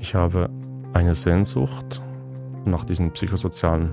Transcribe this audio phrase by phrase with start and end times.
[0.00, 0.50] Ich habe
[0.92, 2.02] eine Sehnsucht
[2.64, 3.92] nach diesen psychosozialen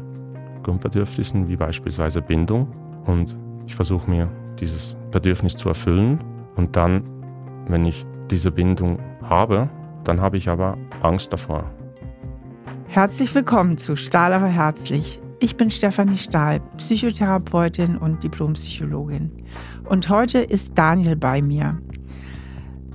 [0.63, 2.67] Grundbedürfnissen, wie beispielsweise Bindung.
[3.05, 3.37] Und
[3.67, 6.17] ich versuche mir dieses Bedürfnis zu erfüllen.
[6.55, 7.03] Und dann,
[7.67, 9.69] wenn ich diese Bindung habe,
[10.05, 11.69] dann habe ich aber Angst davor.
[12.87, 15.21] Herzlich willkommen zu Stahl aber herzlich.
[15.39, 19.45] Ich bin Stefanie Stahl, Psychotherapeutin und Diplompsychologin.
[19.87, 21.77] Und heute ist Daniel bei mir.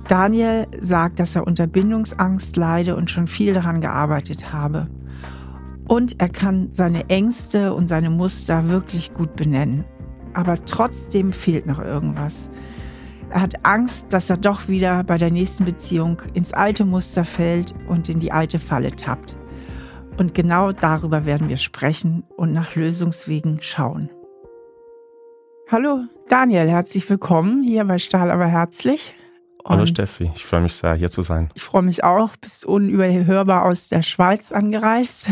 [0.07, 4.87] Daniel sagt, dass er unter Bindungsangst leide und schon viel daran gearbeitet habe.
[5.87, 9.85] Und er kann seine Ängste und seine Muster wirklich gut benennen.
[10.33, 12.49] Aber trotzdem fehlt noch irgendwas.
[13.29, 17.73] Er hat Angst, dass er doch wieder bei der nächsten Beziehung ins alte Muster fällt
[17.87, 19.37] und in die alte Falle tappt.
[20.17, 24.09] Und genau darüber werden wir sprechen und nach Lösungswegen schauen.
[25.71, 29.15] Hallo Daniel, herzlich willkommen hier bei Stahl aber herzlich.
[29.65, 31.49] Hallo Steffi, ich freue mich sehr, hier zu sein.
[31.53, 35.29] Ich freue mich auch, bist unüberhörbar aus der Schweiz angereist.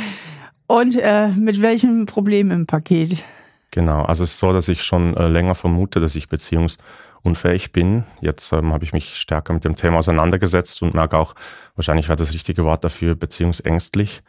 [0.66, 3.24] Und äh, mit welchem Problem im Paket?
[3.70, 6.78] Genau, also es ist so, dass ich schon äh, länger vermute, dass ich beziehungs-
[7.24, 8.04] unfähig bin.
[8.20, 11.34] Jetzt ähm, habe ich mich stärker mit dem Thema auseinandergesetzt und merke auch,
[11.74, 14.22] wahrscheinlich wäre das richtige Wort dafür, beziehungsängstlich.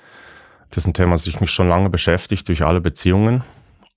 [0.69, 3.43] Das ist ein Thema, das sich mich schon lange beschäftigt durch alle Beziehungen.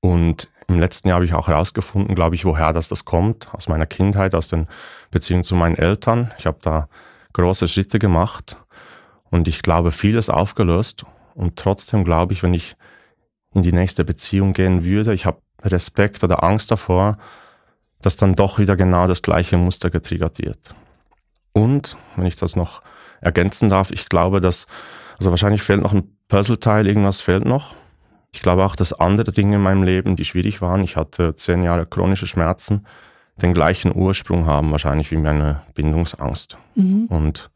[0.01, 3.53] Und im letzten Jahr habe ich auch herausgefunden, glaube ich, woher das, das kommt.
[3.55, 4.67] Aus meiner Kindheit, aus den
[5.11, 6.33] Beziehungen zu meinen Eltern.
[6.39, 6.89] Ich habe da
[7.33, 8.57] große Schritte gemacht
[9.31, 11.05] und ich glaube, vieles aufgelöst.
[11.35, 12.77] Und trotzdem glaube ich, wenn ich
[13.55, 17.17] in die nächste Beziehung gehen würde, ich habe Respekt oder Angst davor,
[18.01, 20.75] dass dann doch wieder genau das gleiche Muster getriggert wird.
[21.53, 22.83] Und, wenn ich das noch
[23.21, 24.67] ergänzen darf, ich glaube, dass,
[25.19, 27.75] also wahrscheinlich fehlt noch ein Puzzleteil, irgendwas fehlt noch.
[28.33, 31.63] Ich glaube auch, dass andere Dinge in meinem Leben, die schwierig waren, ich hatte zehn
[31.63, 32.87] Jahre chronische Schmerzen,
[33.41, 36.59] den gleichen Ursprung haben, wahrscheinlich wie meine Bindungsangst.
[36.75, 37.07] Mhm.
[37.07, 37.51] Und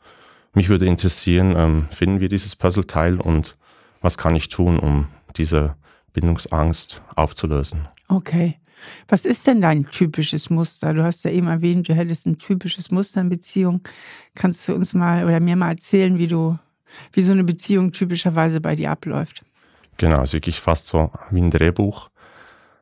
[0.54, 3.56] mich würde interessieren, ähm, finden wir dieses Puzzleteil und
[4.00, 5.76] was kann ich tun, um diese
[6.12, 7.88] Bindungsangst aufzulösen?
[8.08, 8.58] Okay.
[9.08, 10.92] Was ist denn dein typisches Muster?
[10.92, 13.80] Du hast ja eben erwähnt, du hättest ein typisches Muster in Beziehung.
[14.34, 16.58] Kannst du uns mal oder mir mal erzählen, wie du,
[17.12, 19.44] wie so eine Beziehung typischerweise bei dir abläuft?
[20.02, 22.10] Genau, ist wirklich fast so wie ein Drehbuch.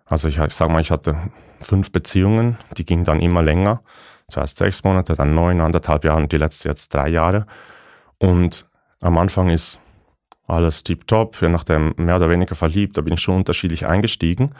[0.06, 1.19] Also ich, ich sag mal, ich hatte
[1.60, 3.82] fünf Beziehungen, die gingen dann immer länger.
[4.28, 7.44] Zuerst sechs Monate, dann neun, anderthalb Jahre und die letzte jetzt drei Jahre.
[8.16, 8.64] Und
[9.03, 9.78] am Anfang ist
[10.47, 14.54] alles tiptop, je nachdem mehr oder weniger verliebt, da bin ich schon unterschiedlich eingestiegen.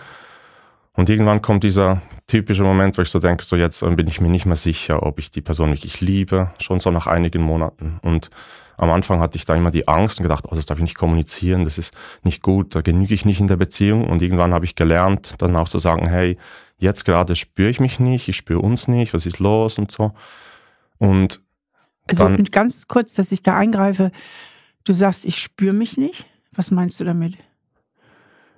[0.93, 4.29] Und irgendwann kommt dieser typische Moment, wo ich so denke, so jetzt bin ich mir
[4.29, 8.01] nicht mehr sicher, ob ich die Person wirklich liebe, schon so nach einigen Monaten.
[8.03, 8.29] Und
[8.81, 10.97] am Anfang hatte ich da immer die Angst und gedacht, oh, das darf ich nicht
[10.97, 11.93] kommunizieren, das ist
[12.23, 14.09] nicht gut, da genüge ich nicht in der Beziehung.
[14.09, 16.39] Und irgendwann habe ich gelernt, dann auch zu sagen, hey,
[16.79, 20.13] jetzt gerade spüre ich mich nicht, ich spüre uns nicht, was ist los und so.
[20.97, 21.43] Und
[22.09, 24.13] also dann, ganz kurz, dass ich da eingreife.
[24.85, 26.27] Du sagst, ich spüre mich nicht.
[26.53, 27.35] Was meinst du damit?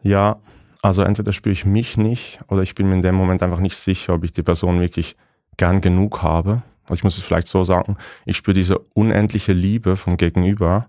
[0.05, 0.39] Ja,
[0.83, 3.77] also entweder spüre ich mich nicht oder ich bin mir in dem Moment einfach nicht
[3.77, 5.17] sicher, ob ich die Person wirklich
[5.57, 6.63] gern genug habe.
[6.95, 10.89] Ich muss es vielleicht so sagen, ich spüre diese unendliche Liebe vom Gegenüber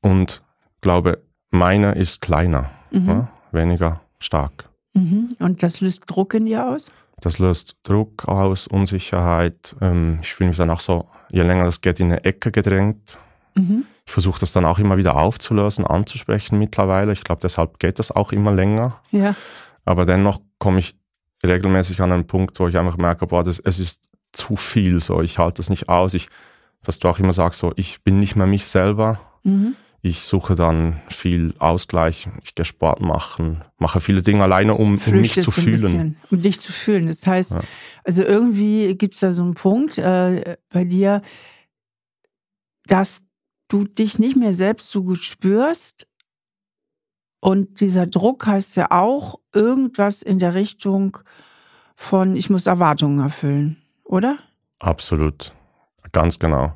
[0.00, 0.42] und
[0.80, 3.08] glaube, meine ist kleiner, mhm.
[3.08, 4.68] ja, weniger stark.
[4.94, 5.36] Mhm.
[5.40, 6.90] Und das löst Druck in dir aus?
[7.20, 9.76] Das löst Druck aus, Unsicherheit.
[9.80, 13.16] Ähm, ich fühle mich dann auch so, je länger das geht, in eine Ecke gedrängt.
[13.54, 13.84] Mhm.
[14.04, 17.12] Ich versuche das dann auch immer wieder aufzulösen, anzusprechen mittlerweile.
[17.12, 19.00] Ich glaube, deshalb geht das auch immer länger.
[19.12, 19.34] Ja.
[19.84, 20.96] Aber dennoch komme ich
[21.44, 25.22] regelmäßig an einen Punkt, wo ich einfach merke, boah, das, es ist zu viel so.
[25.22, 26.14] Ich halte das nicht aus.
[26.14, 26.28] Ich,
[26.82, 29.20] was du auch immer sagst, so, ich bin nicht mehr mich selber.
[29.42, 29.76] Mhm.
[30.04, 32.28] Ich suche dann viel Ausgleich.
[32.42, 35.70] Ich gehe Sport machen, mache viele Dinge alleine, um, um mich zu fühlen.
[35.70, 37.06] Bisschen, um dich zu fühlen.
[37.06, 37.60] Das heißt, ja.
[38.02, 41.22] also irgendwie gibt es da so einen Punkt äh, bei dir,
[42.86, 43.22] dass
[43.68, 46.08] du dich nicht mehr selbst so gut spürst.
[47.40, 51.18] Und dieser Druck heißt ja auch irgendwas in der Richtung
[51.94, 53.81] von, ich muss Erwartungen erfüllen,
[54.12, 54.38] oder?
[54.78, 55.52] Absolut,
[56.12, 56.74] ganz genau.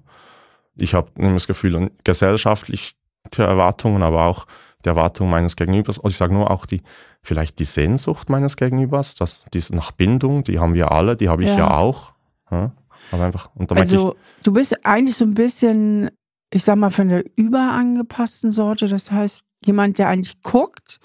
[0.76, 2.96] Ich habe das Gefühl, gesellschaftlich
[3.34, 4.46] die Erwartungen, aber auch
[4.84, 5.98] die Erwartungen meines Gegenübers.
[5.98, 6.82] Und ich sage nur auch die,
[7.22, 11.42] vielleicht die Sehnsucht meines Gegenübers, das, die nach Bindung, die haben wir alle, die habe
[11.42, 12.12] ich ja, ja auch.
[12.50, 12.72] Ja,
[13.10, 16.10] aber einfach, also ich, du bist eigentlich so ein bisschen
[16.50, 18.88] ich sag mal, von der überangepassten Sorte.
[18.88, 20.98] Das heißt, jemand, der eigentlich guckt,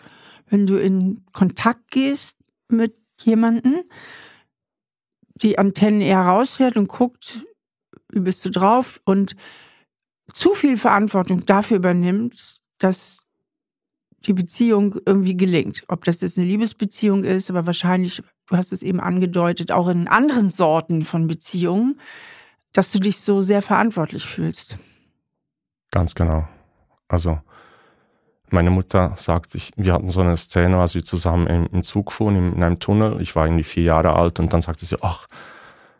[0.50, 2.36] wenn du in Kontakt gehst
[2.68, 3.84] mit jemandem,
[5.42, 7.46] die Antennen eher rausfährt und guckt,
[8.12, 9.36] wie bist du drauf und
[10.34, 13.24] zu viel Verantwortung dafür übernimmt, dass
[14.26, 15.84] die Beziehung irgendwie gelingt.
[15.88, 20.08] Ob das jetzt eine Liebesbeziehung ist, aber wahrscheinlich, du hast es eben angedeutet, auch in
[20.08, 22.00] anderen Sorten von Beziehungen,
[22.72, 24.78] dass du dich so sehr verantwortlich fühlst.
[25.90, 26.48] Ganz genau.
[27.08, 27.40] Also
[28.52, 32.12] meine Mutter sagt, ich, wir hatten so eine Szene, als wir zusammen im, im Zug
[32.12, 33.22] fuhren, in, in, einem Tunnel.
[33.22, 35.28] Ich war irgendwie vier Jahre alt und dann sagte sie, ach,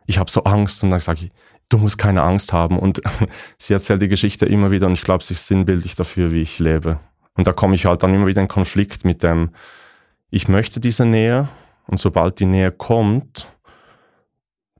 [0.06, 0.84] ich habe so Angst.
[0.84, 1.32] Und dann sage ich,
[1.70, 2.78] du musst keine Angst haben.
[2.78, 3.02] Und
[3.58, 6.60] sie erzählt die Geschichte immer wieder und ich glaube, sie ist sinnbildlich dafür, wie ich
[6.60, 7.00] lebe.
[7.36, 9.52] Und da komme ich halt dann immer wieder in Konflikt mit dem,
[10.30, 11.48] ich möchte diese Nähe
[11.88, 13.48] und sobald die Nähe kommt,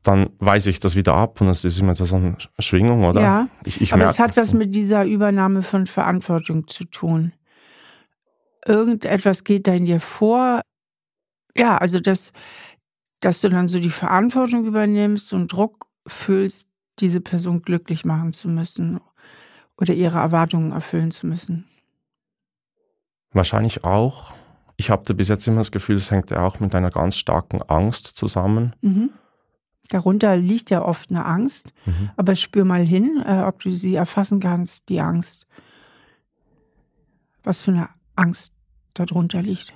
[0.04, 3.22] dann weise ich das wieder ab und das ist immer so eine Schwingung, oder?
[3.22, 7.34] Ja, ich, ich aber es hat was mit dieser Übernahme von Verantwortung zu tun.
[8.66, 10.62] Irgendetwas geht da in dir vor.
[11.58, 12.32] Ja, also das,
[13.20, 16.68] dass du dann so die Verantwortung übernimmst und Druck fühlst,
[17.00, 19.00] diese Person glücklich machen zu müssen
[19.78, 21.68] oder ihre Erwartungen erfüllen zu müssen.
[23.34, 24.34] Wahrscheinlich auch.
[24.78, 27.62] Ich habe bis jetzt immer das Gefühl, es hängt ja auch mit einer ganz starken
[27.62, 28.76] Angst zusammen.
[28.82, 29.12] Mhm.
[29.90, 32.12] Darunter liegt ja oft eine Angst, mhm.
[32.16, 35.48] aber spür mal hin, äh, ob du sie erfassen kannst, die Angst.
[37.44, 37.90] Was für eine
[38.22, 38.54] Angst
[38.94, 39.74] darunter liegt.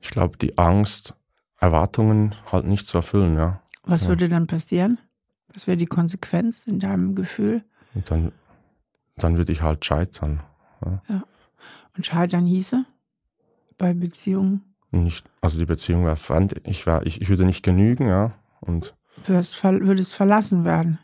[0.00, 1.14] Ich glaube, die Angst,
[1.58, 3.62] Erwartungen halt nicht zu erfüllen, ja.
[3.84, 4.08] Was ja.
[4.10, 4.98] würde dann passieren?
[5.52, 7.64] Was wäre die Konsequenz in deinem Gefühl?
[7.94, 8.32] Und dann,
[9.16, 10.42] dann würde ich halt scheitern.
[10.84, 11.02] Ja.
[11.08, 11.22] ja.
[11.96, 12.84] Und scheitern hieße
[13.78, 14.74] bei Beziehungen?
[14.90, 16.60] Nicht, also die Beziehung wäre fremd.
[16.64, 18.32] Ich, wär, ich, ich würde nicht genügen, ja.
[18.60, 18.94] Und
[19.26, 20.98] du würdest verlassen werden.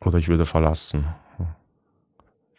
[0.00, 1.06] Oder ich würde verlassen.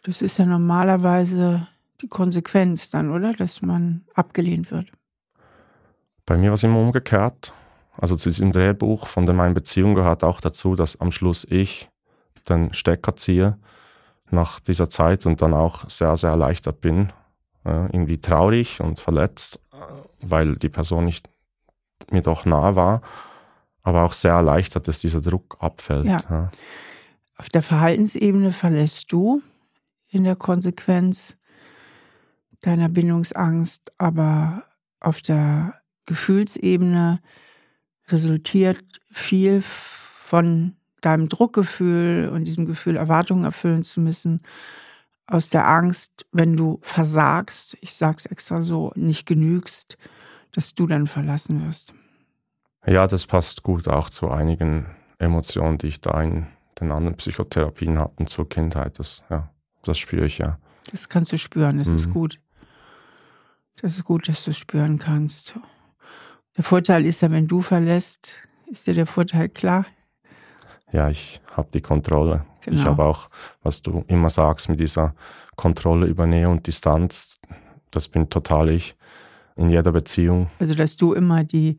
[0.02, 1.68] Das ist ja normalerweise
[2.00, 3.32] die Konsequenz dann, oder?
[3.32, 4.88] Dass man abgelehnt wird.
[6.26, 7.52] Bei mir war es immer umgekehrt.
[7.96, 11.90] Also zu diesem Drehbuch von der meinen Beziehung gehört auch dazu, dass am Schluss ich
[12.48, 13.58] den Stecker ziehe
[14.30, 17.12] nach dieser Zeit und dann auch sehr, sehr erleichtert bin.
[17.64, 19.60] Äh, irgendwie traurig und verletzt,
[20.22, 21.28] weil die Person nicht
[22.10, 23.02] mir doch nah war,
[23.82, 26.06] aber auch sehr erleichtert, dass dieser Druck abfällt.
[26.06, 26.18] Ja.
[26.30, 26.50] Ja.
[27.36, 29.42] Auf der Verhaltensebene verlässt du
[30.10, 31.36] in der Konsequenz
[32.60, 34.64] deiner Bindungsangst, aber
[35.00, 35.74] auf der
[36.06, 37.20] Gefühlsebene
[38.08, 44.42] resultiert viel von deinem Druckgefühl und diesem Gefühl, Erwartungen erfüllen zu müssen,
[45.26, 49.96] aus der Angst, wenn du versagst, ich sag's extra so, nicht genügst,
[50.52, 51.94] dass du dann verlassen wirst.
[52.86, 54.86] Ja, das passt gut auch zu einigen
[55.18, 56.46] Emotionen, die ich da in
[56.80, 58.98] den anderen Psychotherapien hatte zur Kindheit.
[58.98, 59.50] Das, ja,
[59.82, 60.58] das spüre ich ja.
[60.90, 61.96] Das kannst du spüren, das mhm.
[61.96, 62.40] ist gut.
[63.80, 65.54] Das ist gut, dass du es spüren kannst.
[66.56, 68.34] Der Vorteil ist ja, wenn du verlässt,
[68.66, 69.86] ist dir der Vorteil klar?
[70.92, 72.44] Ja, ich habe die Kontrolle.
[72.64, 72.78] Genau.
[72.78, 73.30] Ich habe auch,
[73.62, 75.14] was du immer sagst, mit dieser
[75.56, 77.40] Kontrolle über Nähe und Distanz,
[77.90, 78.96] das bin total ich
[79.56, 80.50] in jeder Beziehung.
[80.58, 81.78] Also, dass du immer die,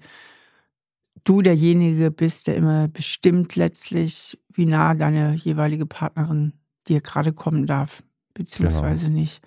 [1.23, 6.53] du derjenige bist, der immer bestimmt letztlich, wie nah deine jeweilige Partnerin
[6.87, 9.19] dir gerade kommen darf, beziehungsweise genau.
[9.19, 9.43] nicht.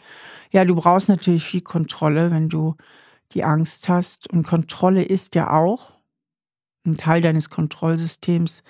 [0.51, 2.77] Ja, du brauchst natürlich viel Kontrolle, wenn du
[3.33, 4.31] die Angst hast.
[4.33, 5.93] Und Kontrolle ist ja auch
[6.87, 8.63] ein Teil deines Kontrollsystems,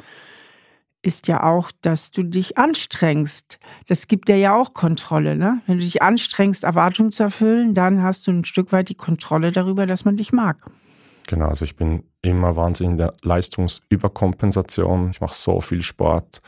[1.03, 3.59] ist ja auch, dass du dich anstrengst.
[3.89, 5.37] Das gibt dir ja auch Kontrolle.
[5.37, 5.61] Ne?
[5.67, 9.53] Wenn du dich anstrengst, Erwartungen zu erfüllen, dann hast du ein Stück weit die Kontrolle
[9.53, 10.65] darüber, dass man dich mag.
[11.27, 15.11] Genau, also ich bin immer wahnsinnig in der Leistungsüberkompensation.
[15.11, 16.41] Ich mache so viel Sport,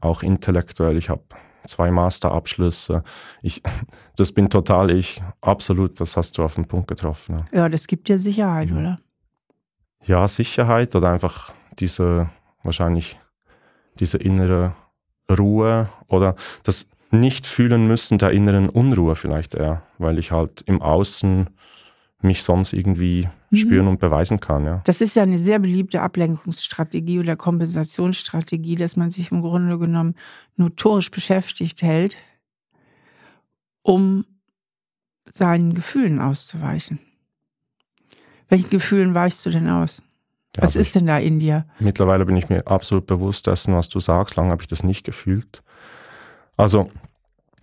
[0.00, 0.96] auch intellektuell.
[0.98, 1.22] Ich habe
[1.66, 3.02] zwei Masterabschlüsse.
[3.42, 3.62] Ich,
[4.16, 5.22] das bin total ich.
[5.40, 7.44] Absolut, das hast du auf den Punkt getroffen.
[7.52, 8.78] Ja, ja das gibt dir Sicherheit, mhm.
[8.78, 8.98] oder?
[10.04, 12.28] Ja, Sicherheit oder einfach diese
[12.62, 13.18] wahrscheinlich
[13.98, 14.74] diese innere
[15.30, 20.82] Ruhe oder das nicht fühlen müssen der inneren Unruhe vielleicht eher, weil ich halt im
[20.82, 21.48] Außen
[22.24, 23.56] mich sonst irgendwie mhm.
[23.56, 24.64] spüren und beweisen kann.
[24.64, 24.80] Ja.
[24.84, 30.14] Das ist ja eine sehr beliebte Ablenkungsstrategie oder Kompensationsstrategie, dass man sich im Grunde genommen
[30.56, 32.16] notorisch beschäftigt hält,
[33.82, 34.24] um
[35.30, 36.98] seinen Gefühlen auszuweichen.
[38.48, 40.02] Welchen Gefühlen weichst du denn aus?
[40.56, 41.66] Ja, was also ist denn da in dir?
[41.80, 44.36] Mittlerweile bin ich mir absolut bewusst dessen, was du sagst.
[44.36, 45.62] Lange habe ich das nicht gefühlt.
[46.56, 46.88] Also,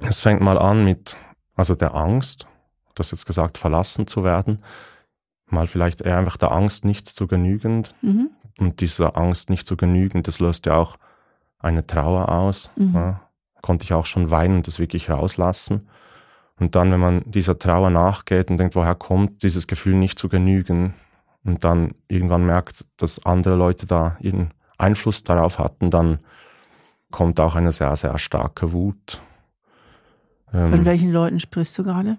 [0.02, 1.16] es fängt mal an mit
[1.56, 2.48] also der Angst,
[2.96, 4.64] du hast jetzt gesagt, verlassen zu werden.
[5.48, 7.96] Mal vielleicht eher einfach der Angst nicht zu genügend.
[8.02, 8.30] Mhm.
[8.60, 10.98] Und dieser Angst nicht zu genügen, das löst ja auch
[11.60, 12.72] eine Trauer aus.
[12.76, 12.94] Mhm.
[12.94, 13.22] Ja.
[13.62, 15.88] Konnte ich auch schon weinen und das wirklich rauslassen.
[16.60, 20.30] Und dann, wenn man dieser Trauer nachgeht und denkt, woher kommt dieses Gefühl nicht zu
[20.30, 20.94] genügen,
[21.44, 26.20] und dann irgendwann merkt, dass andere Leute da ihren Einfluss darauf hatten, dann
[27.12, 29.20] kommt auch eine sehr, sehr starke Wut.
[30.52, 32.18] Von ähm, welchen Leuten sprichst du gerade?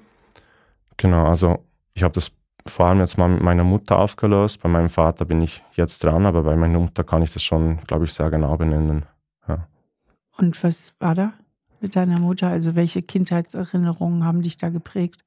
[1.02, 2.30] Genau, also ich habe das
[2.64, 4.62] vor allem jetzt mal mit meiner Mutter aufgelöst.
[4.62, 7.78] Bei meinem Vater bin ich jetzt dran, aber bei meiner Mutter kann ich das schon,
[7.88, 9.04] glaube ich, sehr genau benennen.
[9.49, 9.66] Ja.
[10.38, 11.32] Und was war da
[11.80, 12.47] mit deiner Mutter?
[12.47, 15.25] Also welche Kindheitserinnerungen haben dich da geprägt?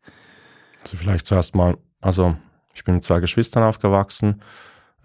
[0.81, 2.37] Also vielleicht zuerst mal, also
[2.73, 4.41] ich bin mit zwei Geschwistern aufgewachsen.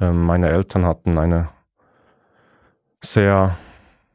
[0.01, 1.49] Ähm, meine Eltern hatten eine
[3.03, 3.57] sehr,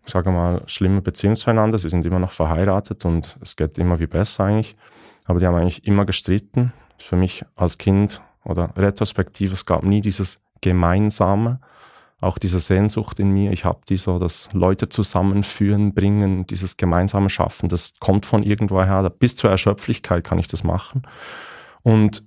[0.06, 1.78] sage mal, schlimme Beziehung zueinander.
[1.80, 4.78] Sie sind immer noch verheiratet und es geht immer wie besser eigentlich.
[5.26, 6.72] Aber die haben eigentlich immer gestritten.
[6.98, 11.60] Für mich als Kind oder retrospektiv, es gab nie dieses Gemeinsame,
[12.22, 13.52] auch diese Sehnsucht in mir.
[13.52, 19.10] Ich habe die so, das Leute zusammenführen, bringen, dieses gemeinsame Schaffen, das kommt von irgendwoher.
[19.10, 21.04] Bis zur Erschöpflichkeit kann ich das machen.
[21.84, 22.24] Und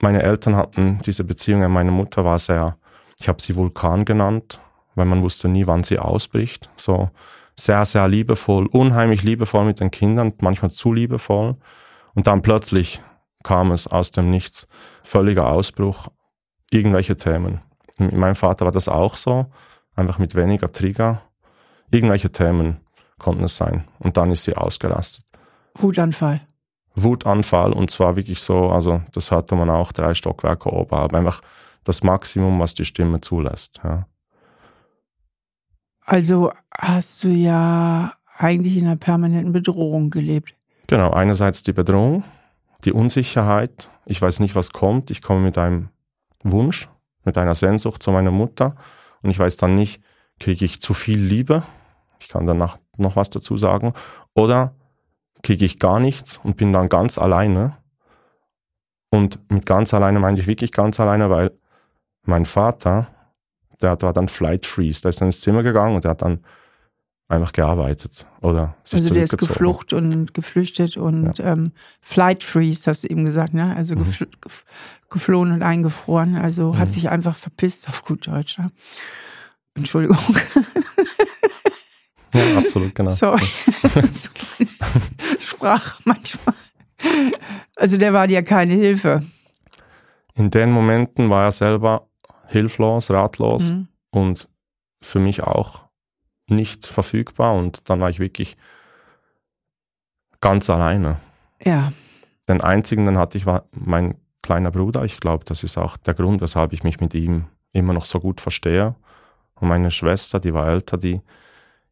[0.00, 2.76] meine Eltern hatten diese Beziehung, meine Mutter war sehr,
[3.20, 4.60] ich habe sie Vulkan genannt,
[4.94, 6.70] weil man wusste nie, wann sie ausbricht.
[6.76, 7.10] So
[7.56, 11.56] sehr, sehr liebevoll, unheimlich liebevoll mit den Kindern, manchmal zu liebevoll.
[12.14, 13.00] Und dann plötzlich
[13.42, 14.66] kam es aus dem Nichts,
[15.02, 16.08] völliger Ausbruch,
[16.70, 17.60] irgendwelche Themen.
[17.98, 19.46] Mit meinem Vater war das auch so,
[19.94, 21.22] einfach mit weniger Trigger.
[21.90, 22.80] Irgendwelche Themen
[23.18, 23.84] konnten es sein.
[23.98, 25.24] Und dann ist sie ausgerastet.
[25.74, 26.40] Wutanfall.
[26.96, 31.40] Wutanfall und zwar wirklich so, also das hörte man auch drei Stockwerke oben, aber einfach
[31.82, 33.80] das Maximum, was die Stimme zulässt.
[33.82, 34.06] Ja.
[36.04, 40.54] Also hast du ja eigentlich in einer permanenten Bedrohung gelebt.
[40.86, 42.24] Genau, einerseits die Bedrohung,
[42.84, 45.88] die Unsicherheit, ich weiß nicht, was kommt, ich komme mit einem
[46.42, 46.88] Wunsch,
[47.24, 48.76] mit einer Sehnsucht zu meiner Mutter.
[49.22, 50.02] Und ich weiß dann nicht,
[50.38, 51.62] kriege ich zu viel Liebe,
[52.20, 53.94] ich kann danach noch was dazu sagen,
[54.34, 54.74] oder
[55.42, 57.76] kriege ich gar nichts und bin dann ganz alleine.
[59.10, 61.52] Und mit ganz alleine meine ich wirklich ganz alleine, weil
[62.22, 63.08] mein Vater,
[63.84, 66.40] der war dann Flight Freeze, der ist dann ins Zimmer gegangen und der hat dann
[67.28, 71.52] einfach gearbeitet oder sich Also der ist geflucht und geflüchtet und ja.
[71.52, 73.74] ähm, Flight Freeze, hast du eben gesagt, ne?
[73.76, 74.04] Also mhm.
[74.04, 74.28] gefl
[75.10, 76.36] geflohen und eingefroren.
[76.36, 76.78] Also mhm.
[76.78, 78.58] hat sich einfach verpisst auf gut Deutsch.
[78.58, 78.70] Ne?
[79.74, 80.18] Entschuldigung.
[82.34, 83.10] Ja, absolut, genau.
[83.10, 83.44] Sorry.
[85.38, 86.54] Sprache manchmal.
[87.76, 89.22] Also der war dir keine Hilfe.
[90.34, 92.08] In den Momenten war er selber
[92.54, 93.88] hilflos, ratlos mhm.
[94.10, 94.48] und
[95.02, 95.82] für mich auch
[96.48, 98.56] nicht verfügbar und dann war ich wirklich
[100.40, 101.16] ganz alleine.
[101.62, 101.92] Ja.
[102.48, 105.04] Den einzigen, den hatte ich, war mein kleiner Bruder.
[105.04, 108.20] Ich glaube, das ist auch der Grund, weshalb ich mich mit ihm immer noch so
[108.20, 108.94] gut verstehe.
[109.54, 111.20] Und meine Schwester, die war älter, die,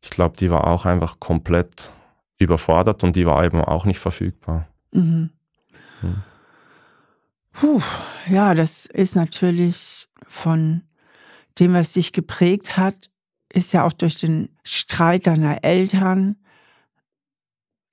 [0.02, 1.90] ich glaube, die war auch einfach komplett
[2.38, 4.69] überfordert und die war eben auch nicht verfügbar.
[4.92, 5.31] Mhm.
[6.00, 6.23] Hm.
[7.52, 7.81] Puh,
[8.28, 10.83] ja, das ist natürlich von
[11.59, 13.11] dem, was dich geprägt hat,
[13.52, 16.37] ist ja auch durch den Streit deiner Eltern,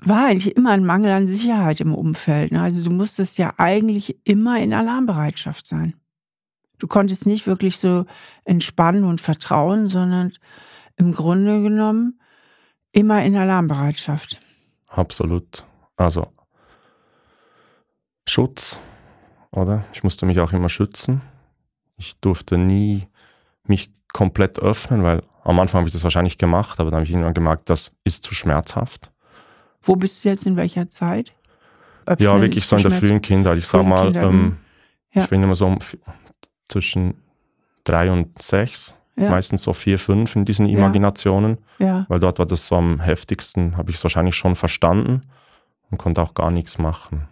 [0.01, 2.53] war eigentlich immer ein Mangel an Sicherheit im Umfeld.
[2.53, 2.61] Ne?
[2.61, 5.95] Also du musstest ja eigentlich immer in Alarmbereitschaft sein.
[6.77, 8.05] Du konntest nicht wirklich so
[8.45, 10.31] entspannen und vertrauen, sondern
[10.95, 12.19] im Grunde genommen
[12.93, 14.39] immer in Alarmbereitschaft.
[14.87, 15.65] Absolut.
[15.97, 16.27] Also
[18.25, 18.77] Schutz,
[19.51, 19.83] oder?
[19.91, 21.21] Ich musste mich auch immer schützen.
[21.99, 23.07] Ich durfte nie
[23.65, 27.11] mich komplett öffnen, weil am Anfang habe ich das wahrscheinlich gemacht, aber dann habe ich
[27.11, 29.11] irgendwann gemerkt, das ist zu schmerzhaft.
[29.83, 31.33] Wo bist du jetzt in welcher Zeit?
[32.07, 33.59] Öffnen ja, wirklich so in der frühen Kindheit.
[33.59, 34.57] Ich sage mal, ähm,
[35.13, 35.23] ja.
[35.23, 35.77] ich bin immer so um,
[36.67, 37.21] zwischen
[37.83, 39.29] drei und sechs ja.
[39.29, 41.57] Meistens so vier, fünf in diesen Imaginationen.
[41.77, 42.05] Ja.
[42.07, 45.21] Weil dort war das so am heftigsten, habe ich es wahrscheinlich schon verstanden
[45.91, 47.27] und konnte auch gar nichts machen.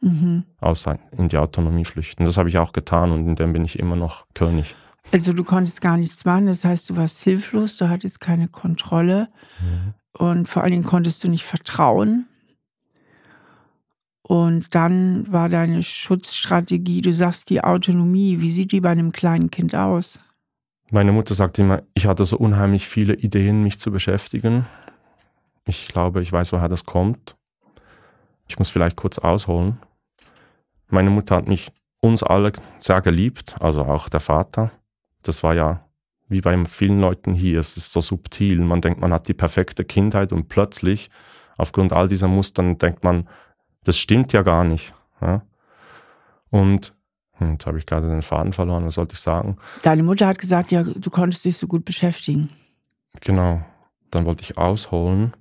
[0.00, 0.44] Mhm.
[0.60, 2.24] Außer in die Autonomie flüchten.
[2.24, 4.74] Das habe ich auch getan und in dem bin ich immer noch König.
[5.10, 9.28] Also du konntest gar nichts machen, das heißt, du warst hilflos, du hattest keine Kontrolle
[9.60, 9.94] mhm.
[10.12, 12.26] und vor allen Dingen konntest du nicht vertrauen.
[14.22, 19.50] Und dann war deine Schutzstrategie, du sagst die Autonomie, wie sieht die bei einem kleinen
[19.50, 20.20] Kind aus?
[20.90, 24.66] Meine Mutter sagt immer, ich hatte so unheimlich viele Ideen, mich zu beschäftigen.
[25.66, 27.36] Ich glaube, ich weiß, woher das kommt.
[28.48, 29.78] Ich muss vielleicht kurz ausholen.
[30.88, 34.70] Meine Mutter hat mich uns alle sehr geliebt, also auch der Vater.
[35.22, 35.84] Das war ja
[36.28, 38.60] wie bei vielen Leuten hier, es ist so subtil.
[38.60, 41.10] Man denkt, man hat die perfekte Kindheit und plötzlich,
[41.56, 43.28] aufgrund all dieser Mustern, denkt man,
[43.84, 44.94] das stimmt ja gar nicht.
[45.20, 45.42] Ja?
[46.50, 46.94] Und
[47.32, 49.56] hm, jetzt habe ich gerade den Faden verloren, was sollte ich sagen?
[49.82, 52.50] Deine Mutter hat gesagt, ja, du konntest dich so gut beschäftigen.
[53.22, 53.62] Genau.
[54.10, 55.32] Dann wollte ich ausholen.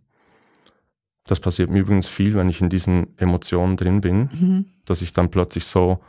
[1.28, 4.66] Das passiert mir übrigens viel, wenn ich in diesen Emotionen drin bin, mhm.
[4.86, 6.00] dass ich dann plötzlich so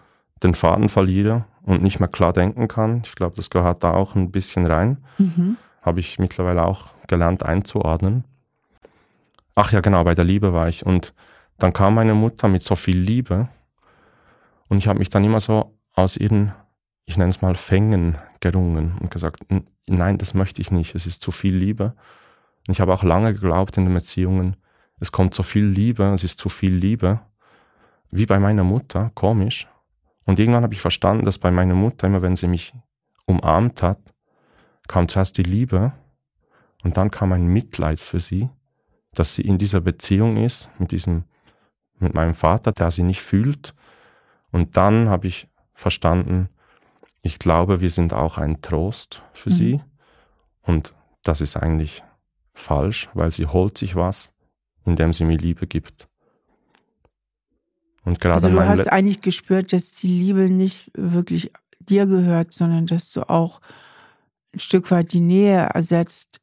[0.42, 3.02] den Faden verliere und nicht mehr klar denken kann.
[3.04, 4.98] Ich glaube, das gehört da auch ein bisschen rein.
[5.18, 5.56] Mhm.
[5.82, 8.24] Habe ich mittlerweile auch gelernt einzuordnen.
[9.54, 10.86] Ach ja, genau, bei der Liebe war ich.
[10.86, 11.12] Und
[11.58, 13.48] dann kam meine Mutter mit so viel Liebe
[14.68, 16.52] und ich habe mich dann immer so aus ihren
[17.08, 19.42] ich nenne es mal Fängen gerungen und gesagt,
[19.88, 21.94] nein, das möchte ich nicht, es ist zu viel Liebe.
[22.66, 24.56] Und ich habe auch lange geglaubt in den Beziehungen,
[25.00, 27.20] es kommt so viel Liebe, es ist zu viel Liebe,
[28.10, 29.68] wie bei meiner Mutter, komisch.
[30.24, 32.74] Und irgendwann habe ich verstanden, dass bei meiner Mutter, immer wenn sie mich
[33.26, 33.98] umarmt hat,
[34.86, 35.92] kam zuerst die Liebe
[36.82, 38.48] und dann kam ein Mitleid für sie,
[39.12, 41.24] dass sie in dieser Beziehung ist, mit diesem,
[41.98, 43.74] mit meinem Vater, der sie nicht fühlt.
[44.50, 46.48] Und dann habe ich verstanden,
[47.22, 49.54] ich glaube, wir sind auch ein Trost für mhm.
[49.54, 49.80] sie.
[50.62, 52.02] Und das ist eigentlich
[52.54, 54.32] falsch, weil sie holt sich was,
[54.88, 56.08] indem sie mir Liebe gibt.
[58.04, 62.52] Und gerade also du hast Le eigentlich gespürt, dass die Liebe nicht wirklich dir gehört,
[62.52, 63.60] sondern dass du auch
[64.54, 66.40] ein Stück weit die Nähe ersetzt,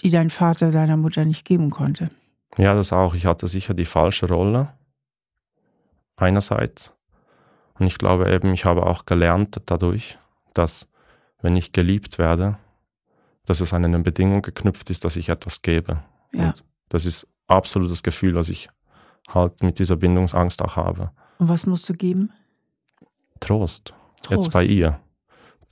[0.00, 2.10] die dein Vater deiner Mutter nicht geben konnte.
[2.58, 3.14] Ja, das auch.
[3.14, 4.72] Ich hatte sicher die falsche Rolle.
[6.16, 6.92] Einerseits.
[7.78, 10.16] Und ich glaube eben, ich habe auch gelernt dadurch,
[10.54, 10.88] dass
[11.42, 12.56] wenn ich geliebt werde,
[13.44, 16.02] dass es an eine Bedingung geknüpft ist, dass ich etwas gebe.
[16.32, 16.48] Ja.
[16.48, 18.68] Und das ist absolutes Gefühl, was ich
[19.28, 21.10] halt mit dieser Bindungsangst auch habe.
[21.38, 22.32] Und was musst du geben?
[23.40, 23.94] Trost.
[24.22, 24.30] Trost.
[24.30, 25.00] Jetzt bei ihr.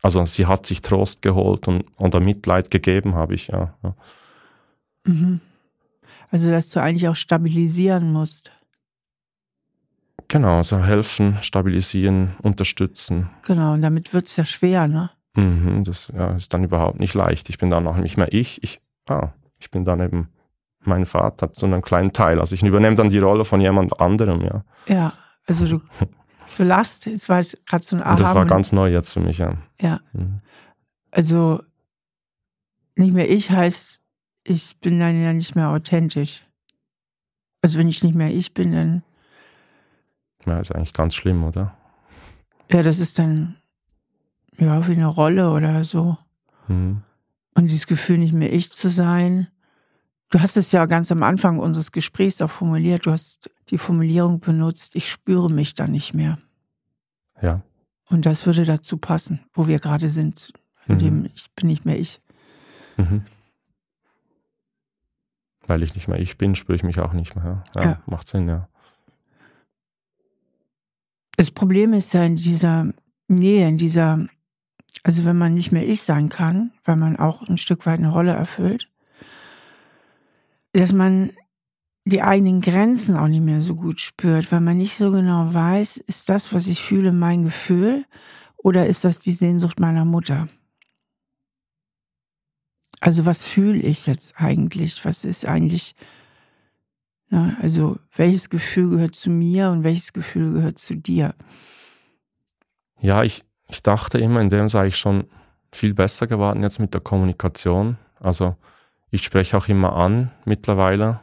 [0.02, 3.74] Also sie hat sich Trost geholt und oder Mitleid gegeben, habe ich, ja.
[3.82, 3.94] ja.
[5.04, 5.40] Mhm.
[6.30, 8.50] Also dass du eigentlich auch stabilisieren musst.
[10.28, 13.28] Genau, also helfen, stabilisieren, unterstützen.
[13.46, 15.10] Genau, und damit wird es ja schwer, ne?
[15.34, 17.48] Mhm, das ja, ist dann überhaupt nicht leicht.
[17.48, 18.62] Ich bin dann auch nicht mehr ich.
[18.62, 20.28] Ich, ah, ich bin dann eben
[20.86, 22.40] mein Vater so einen kleinen Teil.
[22.40, 24.64] Also ich übernehme dann die Rolle von jemand anderem, ja.
[24.86, 25.12] Ja,
[25.46, 25.80] also du,
[26.56, 28.16] du lachst, jetzt war es gerade so ein Aha.
[28.16, 29.54] Das war ganz neu jetzt für mich, ja.
[29.80, 30.00] Ja.
[30.12, 30.40] Mhm.
[31.10, 31.62] Also
[32.96, 34.00] nicht mehr ich heißt,
[34.44, 36.44] ich bin dann ja nicht mehr authentisch.
[37.60, 39.02] Also wenn ich nicht mehr ich bin, dann
[40.46, 41.76] ja, ist eigentlich ganz schlimm, oder?
[42.68, 43.56] Ja, das ist dann
[44.58, 46.16] ja wie eine Rolle oder so.
[46.68, 47.02] Mhm.
[47.54, 49.48] Und dieses Gefühl, nicht mehr ich zu sein.
[50.32, 53.04] Du hast es ja ganz am Anfang unseres Gesprächs auch formuliert.
[53.04, 56.38] Du hast die Formulierung benutzt, ich spüre mich da nicht mehr.
[57.42, 57.60] Ja.
[58.08, 60.54] Und das würde dazu passen, wo wir gerade sind.
[60.86, 60.98] In mhm.
[60.98, 62.18] dem ich bin nicht mehr ich.
[62.96, 63.26] Mhm.
[65.66, 67.62] Weil ich nicht mehr ich bin, spüre ich mich auch nicht mehr.
[67.74, 68.02] Ja, ja.
[68.06, 68.68] macht Sinn, ja.
[71.36, 72.86] Das Problem ist ja in dieser
[73.28, 74.26] Nähe, in dieser,
[75.02, 78.12] also wenn man nicht mehr ich sein kann, weil man auch ein Stück weit eine
[78.12, 78.88] Rolle erfüllt,
[80.72, 81.30] dass man
[82.04, 85.98] die eigenen Grenzen auch nicht mehr so gut spürt, weil man nicht so genau weiß,
[85.98, 88.04] ist das, was ich fühle, mein Gefühl
[88.56, 90.48] oder ist das die Sehnsucht meiner Mutter?
[93.00, 95.04] Also was fühle ich jetzt eigentlich?
[95.04, 95.94] Was ist eigentlich
[97.32, 97.56] Ne?
[97.62, 101.34] Also welches Gefühl gehört zu mir und welches Gefühl gehört zu dir?
[103.00, 105.24] Ja, ich, ich dachte immer, in dem sei ich schon
[105.72, 107.96] viel besser geworden jetzt mit der Kommunikation.
[108.20, 108.54] Also
[109.12, 111.20] ich spreche auch immer an mittlerweile,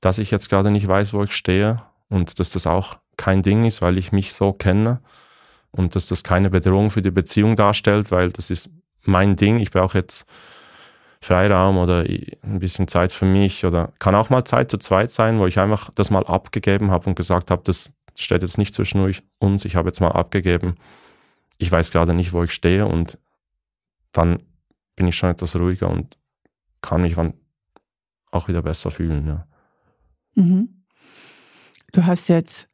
[0.00, 3.64] dass ich jetzt gerade nicht weiß, wo ich stehe und dass das auch kein Ding
[3.64, 5.00] ist, weil ich mich so kenne
[5.70, 8.70] und dass das keine Bedrohung für die Beziehung darstellt, weil das ist
[9.02, 9.60] mein Ding.
[9.60, 10.26] Ich brauche jetzt
[11.20, 15.38] Freiraum oder ein bisschen Zeit für mich oder kann auch mal Zeit zu zweit sein,
[15.38, 19.14] wo ich einfach das mal abgegeben habe und gesagt habe, das steht jetzt nicht zwischen
[19.38, 20.74] uns, ich habe jetzt mal abgegeben.
[21.58, 23.16] Ich weiß gerade nicht, wo ich stehe und
[24.10, 24.42] dann
[24.96, 26.18] bin ich schon etwas ruhiger und
[26.82, 27.34] kann mich dann
[28.30, 29.26] auch wieder besser fühlen.
[29.26, 29.46] Ja.
[30.34, 30.84] Mhm.
[31.92, 32.68] Du hast jetzt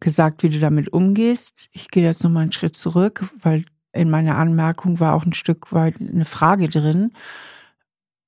[0.00, 1.68] gesagt, wie du damit umgehst.
[1.72, 5.72] Ich gehe jetzt nochmal einen Schritt zurück, weil in meiner Anmerkung war auch ein Stück
[5.72, 7.12] weit eine Frage drin.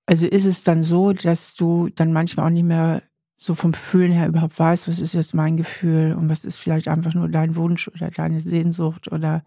[0.06, 3.02] Also ist es dann so, dass du dann manchmal auch nicht mehr
[3.38, 6.88] so vom Fühlen her überhaupt weißt, was ist jetzt mein Gefühl und was ist vielleicht
[6.88, 9.44] einfach nur dein Wunsch oder deine Sehnsucht oder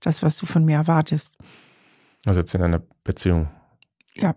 [0.00, 1.36] das, was du von mir erwartest.
[2.26, 3.48] Also jetzt in einer Beziehung.
[4.18, 4.34] Ja.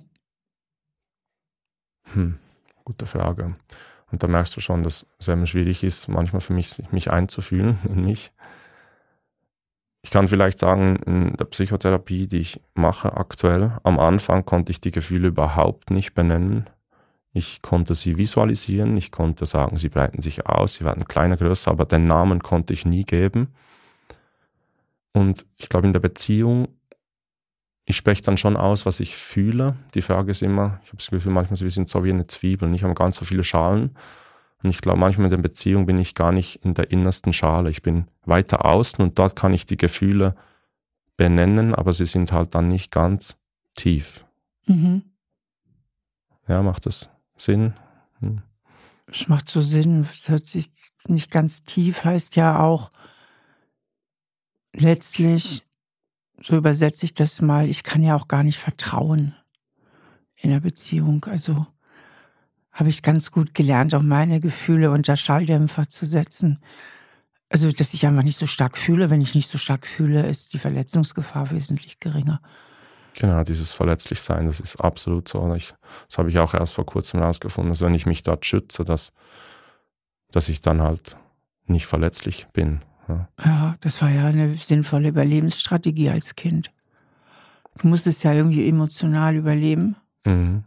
[2.13, 2.37] Hm,
[2.83, 3.55] gute Frage.
[4.11, 7.77] Und da merkst du schon, dass es sehr schwierig ist, manchmal für mich, mich einzufühlen
[7.85, 8.31] in mich.
[10.03, 14.81] Ich kann vielleicht sagen, in der Psychotherapie, die ich mache aktuell, am Anfang konnte ich
[14.81, 16.67] die Gefühle überhaupt nicht benennen.
[17.33, 21.71] Ich konnte sie visualisieren, ich konnte sagen, sie breiten sich aus, sie werden kleiner, größer,
[21.71, 23.53] aber den Namen konnte ich nie geben.
[25.13, 26.67] Und ich glaube, in der Beziehung,
[27.85, 29.75] ich spreche dann schon aus, was ich fühle.
[29.93, 32.69] Die Frage ist immer, ich habe das Gefühl, manchmal wir sind so wie eine Zwiebel,
[32.69, 33.95] nicht haben ganz so viele Schalen.
[34.63, 37.69] Und ich glaube, manchmal in der Beziehung bin ich gar nicht in der innersten Schale.
[37.69, 40.35] Ich bin weiter außen und dort kann ich die Gefühle
[41.17, 43.37] benennen, aber sie sind halt dann nicht ganz
[43.75, 44.25] tief.
[44.67, 45.03] Mhm.
[46.47, 47.73] Ja, macht das Sinn?
[48.19, 48.41] Hm.
[49.07, 50.01] Es macht so Sinn.
[50.01, 50.71] Es hört sich
[51.07, 52.91] nicht ganz tief, heißt ja auch,
[54.73, 55.63] letztlich,
[56.43, 59.35] so übersetze ich das mal, ich kann ja auch gar nicht vertrauen
[60.35, 61.25] in der Beziehung.
[61.25, 61.65] Also
[62.71, 66.59] habe ich ganz gut gelernt, auch meine Gefühle unter Schalldämpfer zu setzen.
[67.49, 69.09] Also, dass ich einfach nicht so stark fühle.
[69.09, 72.41] Wenn ich nicht so stark fühle, ist die Verletzungsgefahr wesentlich geringer.
[73.19, 75.53] Genau, dieses Verletzlichsein, das ist absolut so.
[75.53, 75.73] Ich,
[76.07, 79.11] das habe ich auch erst vor kurzem herausgefunden, dass wenn ich mich dort schütze, dass,
[80.31, 81.17] dass ich dann halt
[81.65, 82.81] nicht verletzlich bin.
[83.11, 83.45] Ja.
[83.45, 86.71] ja, das war ja eine sinnvolle Überlebensstrategie als Kind.
[87.79, 89.95] Du musstest ja irgendwie emotional überleben.
[90.25, 90.63] Mhm.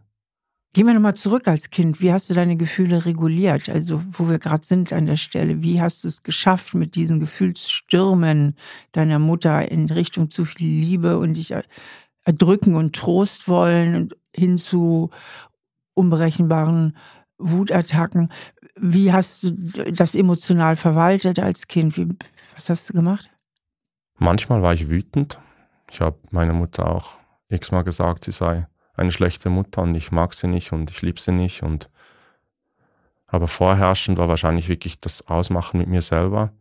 [0.75, 2.01] Gehen wir nochmal zurück als Kind.
[2.03, 3.69] Wie hast du deine Gefühle reguliert?
[3.69, 5.63] Also, wo wir gerade sind an der Stelle.
[5.63, 8.57] Wie hast du es geschafft, mit diesen Gefühlsstürmen
[8.91, 11.55] deiner Mutter in Richtung zu viel Liebe und dich
[12.25, 15.11] erdrücken und Trost wollen hin zu
[15.95, 16.97] unberechenbaren
[17.39, 18.33] Wutattacken?
[18.75, 19.53] Wie hast du
[19.93, 21.97] das emotional verwaltet als Kind?
[21.97, 22.09] Wie,
[22.55, 23.29] was hast du gemacht?
[24.17, 25.39] Manchmal war ich wütend.
[25.91, 30.35] Ich habe meiner Mutter auch x-mal gesagt, sie sei eine schlechte Mutter und ich mag
[30.35, 31.63] sie nicht und ich liebe sie nicht.
[31.63, 31.91] Und
[33.27, 36.53] aber vorherrschend war wahrscheinlich wirklich das Ausmachen mit mir selber.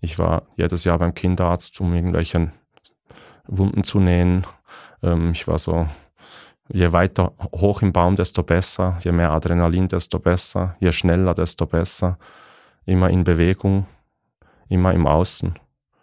[0.00, 2.52] Ich war jedes Jahr beim Kinderarzt, um irgendwelche
[3.46, 4.46] Wunden zu nähen.
[5.02, 5.86] Ähm, ich war so,
[6.68, 8.98] je weiter hoch im Baum, desto besser.
[9.02, 10.76] Je mehr Adrenalin, desto besser.
[10.80, 12.18] Je schneller, desto besser.
[12.86, 13.86] Immer in Bewegung,
[14.68, 15.58] immer im Außen.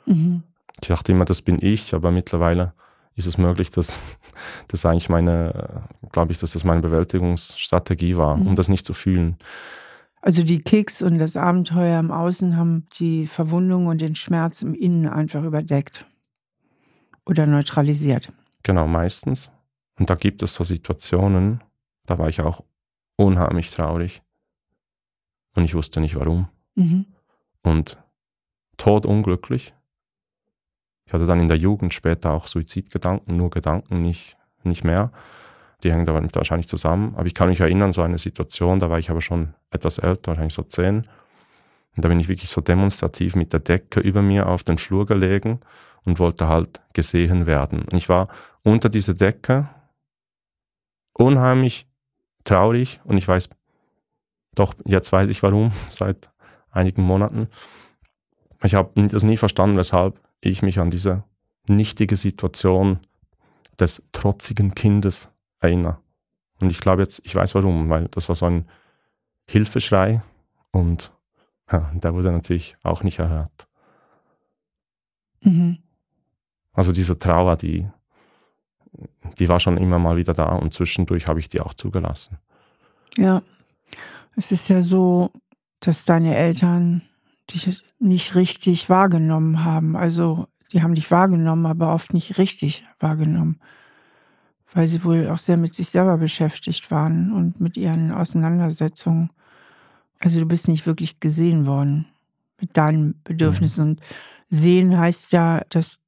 [0.05, 0.43] Mhm.
[0.81, 2.73] Ich dachte immer, das bin ich, aber mittlerweile
[3.15, 3.99] ist es möglich, dass
[4.67, 8.47] das eigentlich meine, glaube ich, dass das meine Bewältigungsstrategie war, mhm.
[8.47, 9.37] um das nicht zu fühlen.
[10.21, 14.73] Also die Kicks und das Abenteuer im Außen haben die Verwundung und den Schmerz im
[14.73, 16.05] Innen einfach überdeckt
[17.25, 18.31] oder neutralisiert.
[18.63, 19.51] Genau, meistens.
[19.99, 21.61] Und da gibt es so Situationen,
[22.05, 22.63] da war ich auch
[23.17, 24.21] unheimlich traurig
[25.55, 26.47] und ich wusste nicht warum.
[26.75, 27.05] Mhm.
[27.61, 27.97] Und
[28.77, 29.73] todunglücklich
[31.05, 35.11] ich hatte dann in der Jugend später auch Suizidgedanken, nur Gedanken, nicht, nicht mehr.
[35.83, 37.13] Die hängen damit wahrscheinlich zusammen.
[37.15, 40.31] Aber ich kann mich erinnern, so eine Situation, da war ich aber schon etwas älter,
[40.31, 41.07] wahrscheinlich so zehn.
[41.95, 45.05] Und da bin ich wirklich so demonstrativ mit der Decke über mir auf den Flur
[45.05, 45.59] gelegen
[46.05, 47.83] und wollte halt gesehen werden.
[47.83, 48.29] Und ich war
[48.63, 49.69] unter dieser Decke
[51.13, 51.85] unheimlich
[52.43, 53.49] traurig und ich weiß,
[54.55, 56.31] doch, jetzt weiß ich warum, seit
[56.71, 57.49] einigen Monaten.
[58.63, 61.23] Ich habe das nie verstanden, weshalb ich mich an diese
[61.67, 62.99] nichtige Situation
[63.79, 65.97] des trotzigen Kindes erinnere.
[66.61, 68.67] Und ich glaube jetzt, ich weiß warum, weil das war so ein
[69.47, 70.23] Hilfeschrei
[70.71, 71.11] und
[71.71, 73.67] ja, der wurde natürlich auch nicht erhört.
[75.41, 75.79] Mhm.
[76.71, 77.87] Also diese Trauer, die,
[79.39, 82.37] die war schon immer mal wieder da und zwischendurch habe ich die auch zugelassen.
[83.17, 83.41] Ja,
[84.35, 85.31] es ist ja so,
[85.79, 87.01] dass deine Eltern
[87.51, 89.95] dich nicht richtig wahrgenommen haben.
[89.95, 93.59] Also die haben dich wahrgenommen, aber oft nicht richtig wahrgenommen,
[94.73, 99.29] weil sie wohl auch sehr mit sich selber beschäftigt waren und mit ihren Auseinandersetzungen.
[100.19, 102.05] Also du bist nicht wirklich gesehen worden
[102.59, 103.83] mit deinen Bedürfnissen.
[103.83, 103.89] Mhm.
[103.91, 104.01] Und
[104.49, 105.99] sehen heißt ja, dass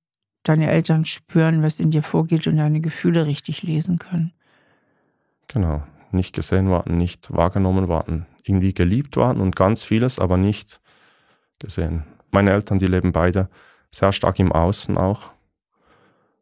[0.43, 4.32] deine Eltern spüren, was in dir vorgeht und deine Gefühle richtig lesen können.
[5.48, 10.80] Genau, nicht gesehen worden, nicht wahrgenommen worden, irgendwie geliebt worden und ganz vieles, aber nicht
[11.60, 12.06] gesehen.
[12.32, 13.50] Meine Eltern, die leben beide
[13.91, 15.32] sehr stark im Außen auch.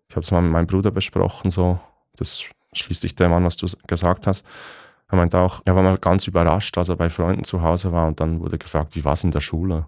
[0.09, 1.79] Ich habe es mal mit meinem Bruder besprochen, so,
[2.15, 4.45] das schließt sich dem an, was du gesagt hast.
[5.07, 8.07] Er meinte auch, er war mal ganz überrascht, als er bei Freunden zu Hause war
[8.07, 9.87] und dann wurde gefragt, wie war es in der Schule?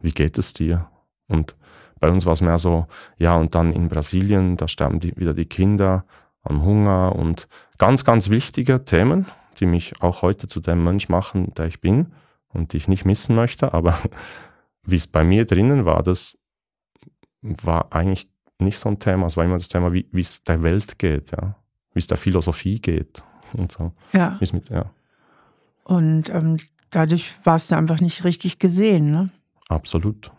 [0.00, 0.88] Wie geht es dir?
[1.28, 1.56] Und
[1.98, 2.86] bei uns war es mehr so,
[3.16, 6.04] ja, und dann in Brasilien, da sterben die, wieder die Kinder
[6.42, 9.26] an Hunger und ganz, ganz wichtige Themen,
[9.58, 12.12] die mich auch heute zu dem Mensch machen, der ich bin
[12.48, 13.72] und die ich nicht missen möchte.
[13.72, 13.98] Aber
[14.86, 16.38] wie es bei mir drinnen war, das
[17.42, 19.26] war eigentlich nicht so ein Thema.
[19.26, 21.56] Es war immer das Thema, wie es der Welt geht, ja.
[21.92, 23.22] Wie es der Philosophie geht
[23.52, 23.92] und so.
[24.12, 24.38] Ja.
[24.40, 24.90] Mit, ja.
[25.84, 26.58] Und ähm,
[26.90, 29.30] dadurch warst du einfach nicht richtig gesehen, ne?
[29.68, 30.32] Absolut.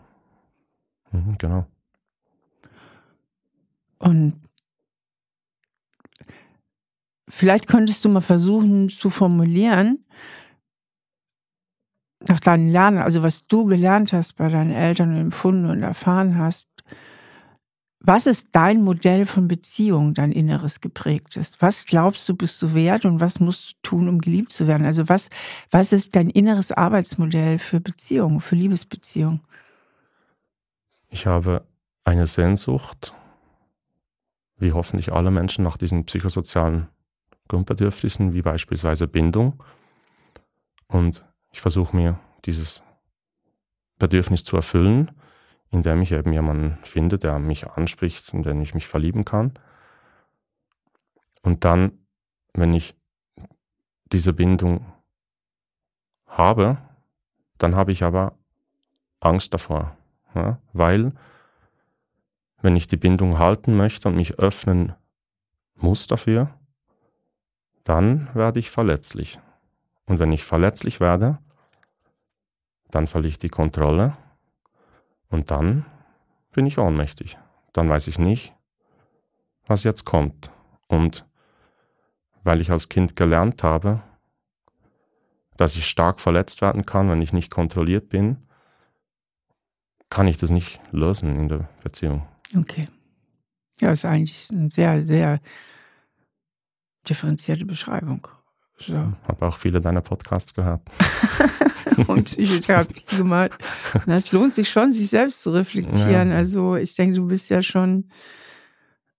[1.12, 1.66] Mhm, genau.
[3.98, 4.40] Und
[7.28, 10.04] vielleicht könntest du mal versuchen zu formulieren,
[12.26, 16.38] nach deinen Lernen, also was du gelernt hast bei deinen Eltern und empfunden und erfahren
[16.38, 16.68] hast,
[18.00, 21.60] was ist dein Modell von Beziehung, dein inneres geprägtes?
[21.60, 24.86] Was glaubst du, bist du wert und was musst du tun, um geliebt zu werden?
[24.86, 25.30] Also was,
[25.70, 29.40] was ist dein inneres Arbeitsmodell für Beziehung, für Liebesbeziehung?
[31.08, 31.66] Ich habe
[32.04, 33.14] eine Sehnsucht,
[34.58, 36.88] wie hoffentlich alle Menschen, nach diesen psychosozialen
[37.48, 39.62] Grundbedürfnissen, wie beispielsweise Bindung.
[40.86, 41.24] Und
[41.58, 42.84] ich versuche mir dieses
[43.98, 45.10] Bedürfnis zu erfüllen,
[45.72, 49.54] indem ich eben jemanden finde, der mich anspricht, in den ich mich verlieben kann.
[51.42, 51.98] Und dann,
[52.54, 52.94] wenn ich
[54.12, 54.86] diese Bindung
[56.28, 56.78] habe,
[57.58, 58.38] dann habe ich aber
[59.18, 59.96] Angst davor,
[60.36, 60.60] ja?
[60.72, 61.10] weil
[62.62, 64.94] wenn ich die Bindung halten möchte und mich öffnen
[65.74, 66.54] muss dafür,
[67.82, 69.40] dann werde ich verletzlich.
[70.06, 71.40] Und wenn ich verletzlich werde,
[72.90, 74.16] dann verliere ich die Kontrolle
[75.28, 75.84] und dann
[76.52, 77.38] bin ich ohnmächtig.
[77.72, 78.54] Dann weiß ich nicht,
[79.66, 80.50] was jetzt kommt.
[80.88, 81.26] Und
[82.42, 84.02] weil ich als Kind gelernt habe,
[85.56, 88.38] dass ich stark verletzt werden kann, wenn ich nicht kontrolliert bin,
[90.08, 92.26] kann ich das nicht lösen in der Beziehung.
[92.56, 92.88] Okay.
[93.80, 95.40] Ja, ist eigentlich eine sehr, sehr
[97.08, 98.26] differenzierte Beschreibung.
[98.78, 99.12] So.
[99.26, 100.80] Habe auch viele deiner Podcasts gehört.
[102.06, 103.58] und Psychotherapie gemacht.
[104.06, 106.30] Es lohnt sich schon, sich selbst zu reflektieren.
[106.30, 106.36] Ja.
[106.36, 108.10] Also ich denke, du bist ja schon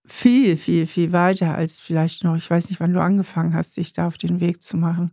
[0.04, 2.36] viel, viel, viel weiter als vielleicht noch.
[2.36, 5.12] Ich weiß nicht, wann du angefangen hast, dich da auf den Weg zu machen.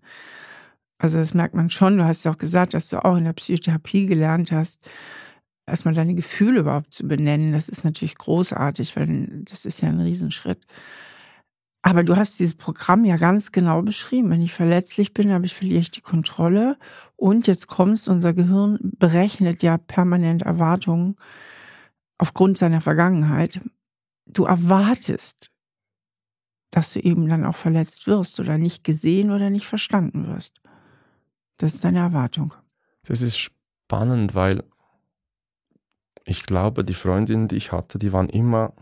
[0.97, 1.97] Also das merkt man schon.
[1.97, 4.89] Du hast ja auch gesagt, dass du auch in der Psychotherapie gelernt hast,
[5.67, 7.51] erstmal deine Gefühle überhaupt zu benennen.
[7.51, 10.65] Das ist natürlich großartig, weil das ist ja ein Riesenschritt.
[11.87, 14.29] Aber du hast dieses Programm ja ganz genau beschrieben.
[14.29, 16.77] Wenn ich verletzlich bin, habe ich verliere ich die Kontrolle.
[17.15, 21.15] Und jetzt kommst, unser Gehirn berechnet ja permanent Erwartungen
[22.17, 23.61] aufgrund seiner Vergangenheit.
[24.25, 25.49] Du erwartest,
[26.71, 30.59] dass du eben dann auch verletzt wirst oder nicht gesehen oder nicht verstanden wirst.
[31.55, 32.53] Das ist deine Erwartung.
[33.05, 34.61] Das ist spannend, weil
[36.25, 38.73] ich glaube, die Freundinnen, die ich hatte, die waren immer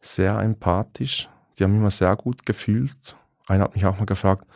[0.00, 1.28] sehr empathisch.
[1.58, 3.16] Die haben immer sehr gut gefühlt.
[3.46, 4.46] Einer hat mich auch mal gefragt,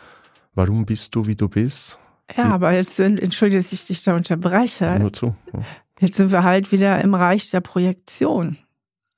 [0.55, 1.99] warum bist du, wie du bist?
[2.37, 4.99] Ja, die, aber jetzt sind, entschuldige, dass ich dich da unterbreche.
[4.99, 5.35] Nur zu.
[5.53, 5.61] Ja.
[6.01, 8.57] Jetzt sind wir halt wieder im Reich der Projektion.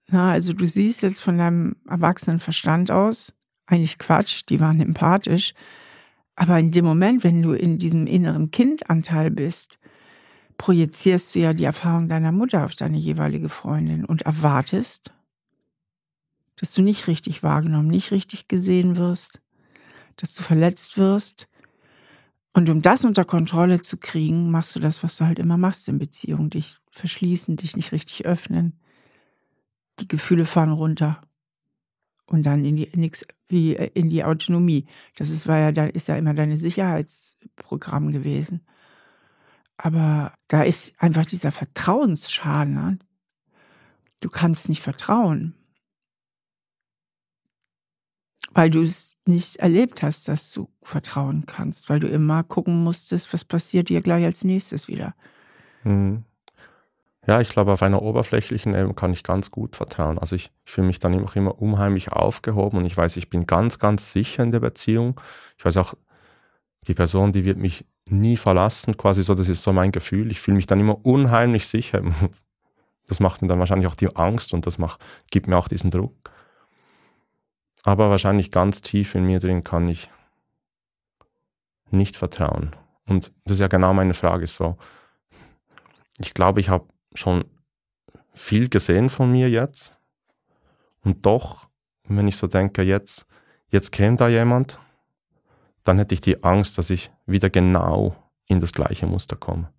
[0.09, 3.33] Na, also du siehst jetzt von deinem erwachsenen Verstand aus,
[3.67, 5.55] eigentlich Quatsch, die waren empathisch.
[6.37, 9.79] Aber in dem Moment, wenn du in diesem inneren Kindanteil bist,
[10.59, 15.13] projizierst du ja die Erfahrung deiner Mutter auf deine jeweilige Freundin und erwartest,
[16.57, 19.40] dass du nicht richtig wahrgenommen, nicht richtig gesehen wirst,
[20.17, 21.49] dass du verletzt wirst.
[22.53, 25.88] Und um das unter Kontrolle zu kriegen, machst du das, was du halt immer machst
[25.88, 26.51] in Beziehungen.
[26.51, 28.79] Dich verschließen, dich nicht richtig öffnen.
[29.99, 31.21] Die Gefühle fahren runter.
[32.27, 34.87] Und dann in die, nix, wie äh, in die Autonomie.
[35.17, 38.64] Das ist, war ja, ist ja immer deine Sicherheitsprogramm gewesen.
[39.77, 42.75] Aber da ist einfach dieser Vertrauensschaden.
[42.75, 42.99] Ne?
[44.21, 45.55] Du kannst nicht vertrauen
[48.55, 53.33] weil du es nicht erlebt hast, dass du vertrauen kannst, weil du immer gucken musstest,
[53.33, 55.14] was passiert dir gleich als nächstes wieder.
[55.83, 56.25] Mhm.
[57.27, 60.19] Ja, ich glaube, auf einer oberflächlichen Ebene kann ich ganz gut vertrauen.
[60.19, 63.47] Also ich, ich fühle mich dann auch immer unheimlich aufgehoben und ich weiß, ich bin
[63.47, 65.19] ganz, ganz sicher in der Beziehung.
[65.57, 65.95] Ich weiß auch,
[66.87, 70.31] die Person, die wird mich nie verlassen, quasi so, das ist so mein Gefühl.
[70.31, 72.03] Ich fühle mich dann immer unheimlich sicher.
[73.07, 74.99] Das macht mir dann wahrscheinlich auch die Angst und das macht,
[75.31, 76.31] gibt mir auch diesen Druck.
[77.85, 80.11] Aber wahrscheinlich ganz tief in mir drin kann ich
[81.90, 82.75] nicht vertrauen.
[83.07, 84.77] Und das ist ja genau meine Frage so.
[86.18, 87.44] Ich glaube, ich habe schon
[88.33, 89.97] viel gesehen von mir jetzt.
[91.03, 91.68] Und doch,
[92.05, 93.27] wenn ich so denke, jetzt,
[93.68, 94.79] jetzt käme da jemand,
[95.85, 98.16] dann hätte ich die Angst, dass ich wieder genau
[98.47, 99.70] in das gleiche Muster komme.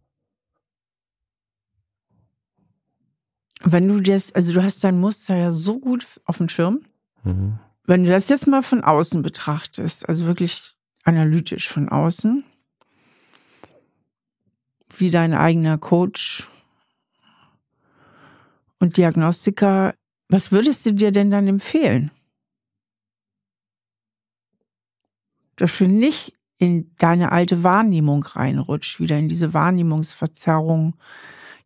[3.62, 6.86] Wenn du das, also du hast dein Muster ja so gut auf dem Schirm.
[7.24, 7.58] Mhm.
[7.88, 12.44] Wenn du das jetzt mal von außen betrachtest, also wirklich analytisch von außen,
[14.98, 16.50] wie dein eigener Coach
[18.80, 19.94] und Diagnostiker,
[20.30, 22.12] was würdest du dir denn dann empfehlen?
[25.58, 30.96] Dass du nicht in deine alte Wahrnehmung reinrutscht, wieder in diese Wahrnehmungsverzerrung,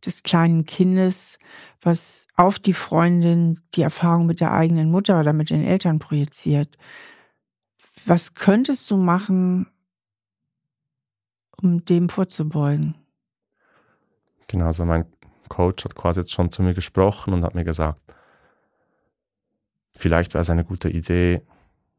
[0.06, 1.38] des kleinen Kindes,
[1.82, 6.78] was auf die Freundin die Erfahrung mit der eigenen Mutter oder mit den Eltern projiziert.
[8.06, 9.68] Was könntest du machen,
[11.58, 12.96] um dem vorzubeugen?
[14.48, 15.06] Genau, also mein
[15.50, 18.00] Coach hat quasi jetzt schon zu mir gesprochen und hat mir gesagt,
[19.96, 21.42] vielleicht wäre es eine gute Idee,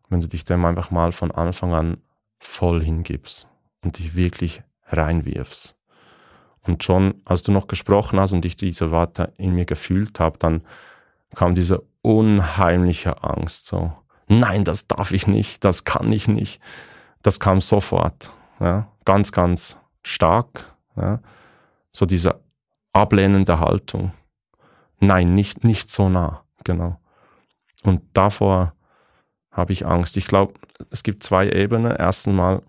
[0.09, 1.99] wenn du dich dem einfach mal von Anfang an
[2.39, 3.47] voll hingibst
[3.83, 5.80] und dich wirklich reinwirfst.
[6.67, 10.39] Und schon, als du noch gesprochen hast und ich diese Worte in mir gefühlt habe,
[10.39, 10.63] dann
[11.35, 13.67] kam diese unheimliche Angst.
[13.67, 13.93] So,
[14.29, 16.61] nein, das darf ich nicht, das kann ich nicht.
[17.23, 20.75] Das kam sofort, ja, ganz, ganz stark.
[20.97, 21.21] Ja.
[21.93, 22.41] So dieser
[22.93, 24.13] ablehnende Haltung.
[25.01, 26.99] Nein, nicht, nicht so nah, genau.
[27.83, 28.75] Und davor
[29.51, 30.17] habe ich Angst.
[30.17, 30.55] Ich glaube,
[30.91, 31.95] es gibt zwei Ebenen.
[31.97, 32.63] Erstens mal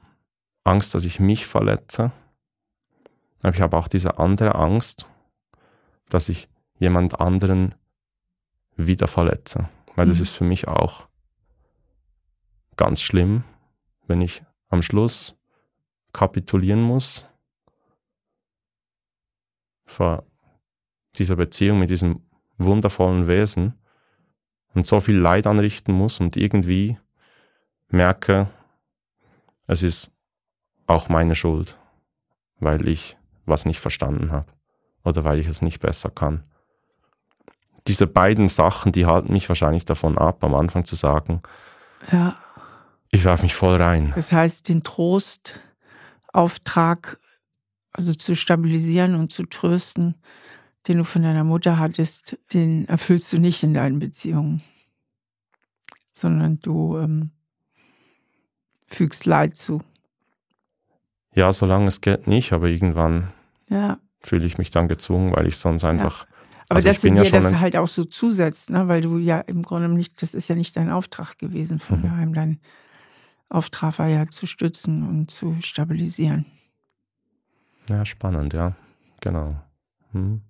[0.63, 2.11] Angst, dass ich mich verletze.
[3.41, 5.07] Aber ich habe auch diese andere Angst,
[6.09, 7.75] dass ich jemand anderen
[8.75, 9.69] wieder verletze.
[9.95, 10.23] Weil das mhm.
[10.23, 11.07] ist für mich auch
[12.77, 13.43] ganz schlimm,
[14.07, 15.37] wenn ich am Schluss
[16.13, 17.27] kapitulieren muss
[19.85, 20.25] vor
[21.15, 22.23] dieser Beziehung mit diesem
[22.57, 23.73] wundervollen Wesen
[24.73, 26.97] und so viel Leid anrichten muss und irgendwie
[27.89, 28.49] merke,
[29.67, 30.11] es ist
[30.87, 31.77] auch meine Schuld,
[32.59, 34.51] weil ich was nicht verstanden habe
[35.03, 36.43] oder weil ich es nicht besser kann.
[37.87, 41.41] Diese beiden Sachen, die halten mich wahrscheinlich davon ab, am Anfang zu sagen,
[42.11, 42.37] ja.
[43.09, 44.11] ich werfe mich voll rein.
[44.15, 47.19] Das heißt, den Trostauftrag,
[47.91, 50.13] also zu stabilisieren und zu trösten,
[50.87, 54.61] den du von deiner Mutter hattest, den erfüllst du nicht in deinen Beziehungen,
[56.11, 57.31] sondern du ähm,
[58.87, 59.81] fügst Leid zu.
[61.33, 63.29] Ja, solange es geht nicht, aber irgendwann
[63.69, 63.99] ja.
[64.21, 66.23] fühle ich mich dann gezwungen, weil ich sonst einfach.
[66.23, 66.27] Ja.
[66.69, 68.87] Aber also dass du dir ja das halt auch so zusetzt, ne?
[68.87, 72.03] weil du ja im Grunde nicht, das ist ja nicht dein Auftrag gewesen von mhm.
[72.03, 72.33] daheim.
[72.33, 72.59] Dein
[73.49, 76.45] Auftrag war ja zu stützen und zu stabilisieren.
[77.89, 78.75] Ja, spannend, ja.
[79.19, 79.55] Genau.
[80.13, 80.41] Hm.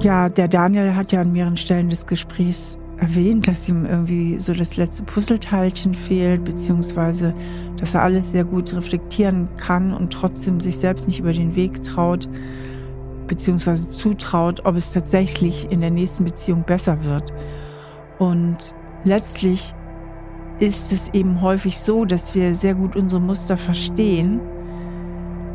[0.00, 4.52] Ja, der Daniel hat ja an mehreren Stellen des Gesprächs erwähnt, dass ihm irgendwie so
[4.52, 7.34] das letzte Puzzleteilchen fehlt, beziehungsweise
[7.76, 11.82] dass er alles sehr gut reflektieren kann und trotzdem sich selbst nicht über den Weg
[11.82, 12.28] traut,
[13.26, 17.32] beziehungsweise zutraut, ob es tatsächlich in der nächsten Beziehung besser wird.
[18.18, 18.56] Und
[19.04, 19.74] letztlich
[20.58, 24.40] ist es eben häufig so, dass wir sehr gut unsere Muster verstehen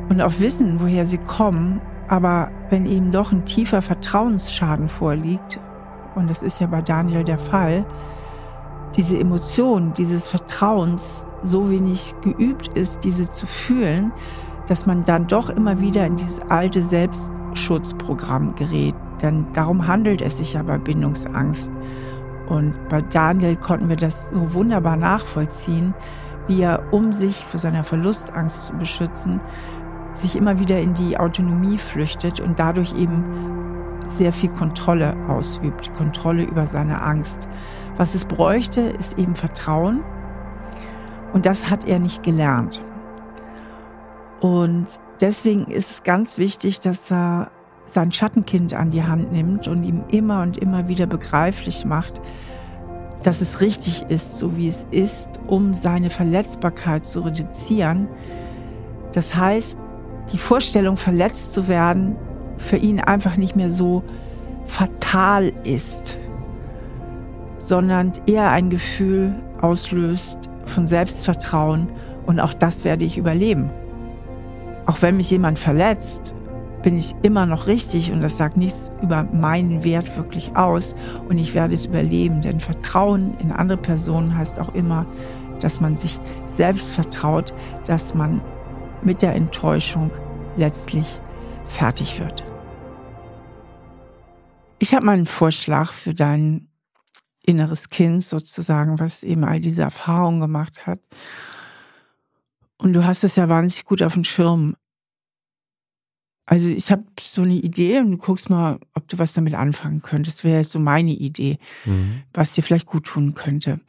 [0.09, 5.59] und auch wissen, woher sie kommen aber wenn eben doch ein tiefer Vertrauensschaden vorliegt,
[6.15, 7.85] und das ist ja bei Daniel der Fall,
[8.95, 14.11] diese Emotion dieses Vertrauens so wenig geübt ist, diese zu fühlen,
[14.67, 18.95] dass man dann doch immer wieder in dieses alte Selbstschutzprogramm gerät.
[19.21, 21.71] Denn darum handelt es sich ja bei Bindungsangst.
[22.47, 25.93] Und bei Daniel konnten wir das so wunderbar nachvollziehen,
[26.47, 29.39] wie er, um sich vor seiner Verlustangst zu beschützen,
[30.13, 33.52] sich immer wieder in die Autonomie flüchtet und dadurch eben
[34.07, 37.47] sehr viel Kontrolle ausübt, Kontrolle über seine Angst.
[37.97, 40.03] Was es bräuchte, ist eben Vertrauen
[41.33, 42.81] und das hat er nicht gelernt.
[44.39, 47.49] Und deswegen ist es ganz wichtig, dass er
[47.85, 52.21] sein Schattenkind an die Hand nimmt und ihm immer und immer wieder begreiflich macht,
[53.23, 58.07] dass es richtig ist, so wie es ist, um seine Verletzbarkeit zu reduzieren.
[59.13, 59.77] Das heißt,
[60.31, 62.15] die Vorstellung, verletzt zu werden,
[62.63, 64.03] für ihn einfach nicht mehr so
[64.65, 66.19] fatal ist,
[67.59, 71.89] sondern eher ein Gefühl auslöst von Selbstvertrauen
[72.25, 73.69] und auch das werde ich überleben.
[74.85, 76.35] Auch wenn mich jemand verletzt,
[76.81, 80.95] bin ich immer noch richtig und das sagt nichts über meinen Wert wirklich aus
[81.29, 85.05] und ich werde es überleben, denn Vertrauen in andere Personen heißt auch immer,
[85.61, 87.53] dass man sich selbst vertraut,
[87.85, 88.41] dass man
[89.01, 90.11] mit der Enttäuschung
[90.57, 91.21] letztlich
[91.63, 92.43] fertig wird.
[94.83, 96.67] Ich habe mal einen Vorschlag für dein
[97.41, 100.99] inneres Kind sozusagen, was eben all diese Erfahrungen gemacht hat.
[102.79, 104.75] Und du hast es ja wahnsinnig gut auf dem Schirm.
[106.45, 110.01] Also ich habe so eine Idee und du guckst mal, ob du was damit anfangen
[110.01, 110.43] könntest.
[110.43, 112.23] Wäre jetzt so meine Idee, mhm.
[112.33, 113.79] was dir vielleicht gut tun könnte.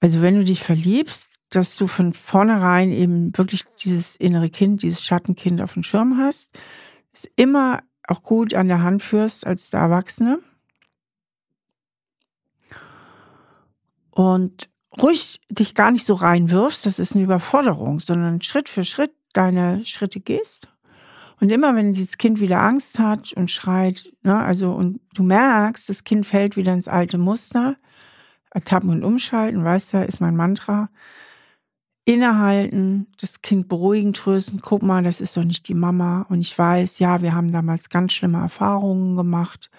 [0.00, 5.04] Also wenn du dich verliebst, dass du von vornherein eben wirklich dieses innere Kind, dieses
[5.04, 6.50] Schattenkind auf dem Schirm hast,
[7.12, 10.38] es immer auch gut an der Hand führst als der Erwachsene.
[14.10, 19.12] Und ruhig dich gar nicht so reinwirfst, das ist eine Überforderung, sondern Schritt für Schritt
[19.32, 20.68] deine Schritte gehst.
[21.38, 25.88] Und immer wenn dieses Kind wieder Angst hat und schreit, ne, also und du merkst,
[25.88, 27.76] das Kind fällt wieder ins alte Muster,
[28.50, 30.88] ertappen und umschalten, weißt du, ist mein Mantra,
[32.06, 36.24] innehalten, das Kind beruhigen, trösten, guck mal, das ist doch nicht die Mama.
[36.28, 39.70] Und ich weiß, ja, wir haben damals ganz schlimme Erfahrungen gemacht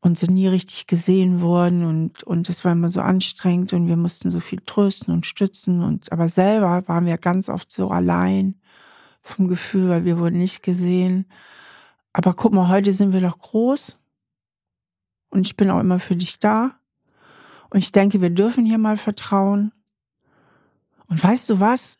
[0.00, 3.96] und sind nie richtig gesehen worden und, und es war immer so anstrengend und wir
[3.96, 8.56] mussten so viel trösten und stützen und, aber selber waren wir ganz oft so allein
[9.20, 11.26] vom Gefühl, weil wir wurden nicht gesehen.
[12.12, 13.96] Aber guck mal, heute sind wir doch groß
[15.30, 16.72] und ich bin auch immer für dich da.
[17.70, 19.70] Und ich denke, wir dürfen hier mal vertrauen
[21.12, 21.98] Und weißt du was?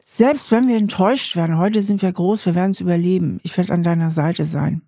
[0.00, 3.38] Selbst wenn wir enttäuscht werden, heute sind wir groß, wir werden es überleben.
[3.44, 4.82] Ich werde an deiner Seite sein.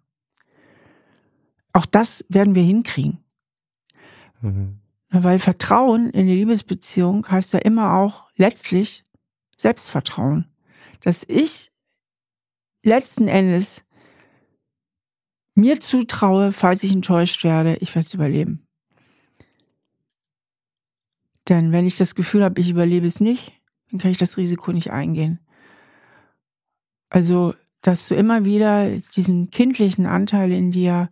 [1.72, 3.22] Auch das werden wir hinkriegen.
[4.40, 4.80] Mhm.
[5.10, 9.04] Weil Vertrauen in die Liebesbeziehung heißt ja immer auch letztlich
[9.56, 10.48] Selbstvertrauen.
[11.02, 11.70] Dass ich
[12.82, 13.84] letzten Endes
[15.54, 18.66] mir zutraue, falls ich enttäuscht werde, ich werde es überleben.
[21.48, 23.52] Denn wenn ich das Gefühl habe, ich überlebe es nicht,
[23.90, 25.40] dann kann ich das Risiko nicht eingehen.
[27.10, 31.10] Also, dass du immer wieder diesen kindlichen Anteil in dir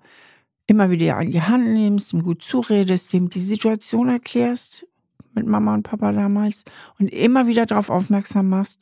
[0.71, 4.87] immer wieder an die Hand nimmst, ihm gut zuredest, dem die Situation erklärst
[5.35, 6.65] mit Mama und Papa damals
[7.01, 8.81] und immer wieder darauf aufmerksam machst.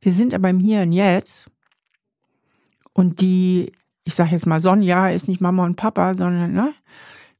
[0.00, 1.50] Wir sind aber im Hier und Jetzt
[2.92, 6.74] und die, ich sage jetzt mal, Sonja ist nicht Mama und Papa, sondern ne,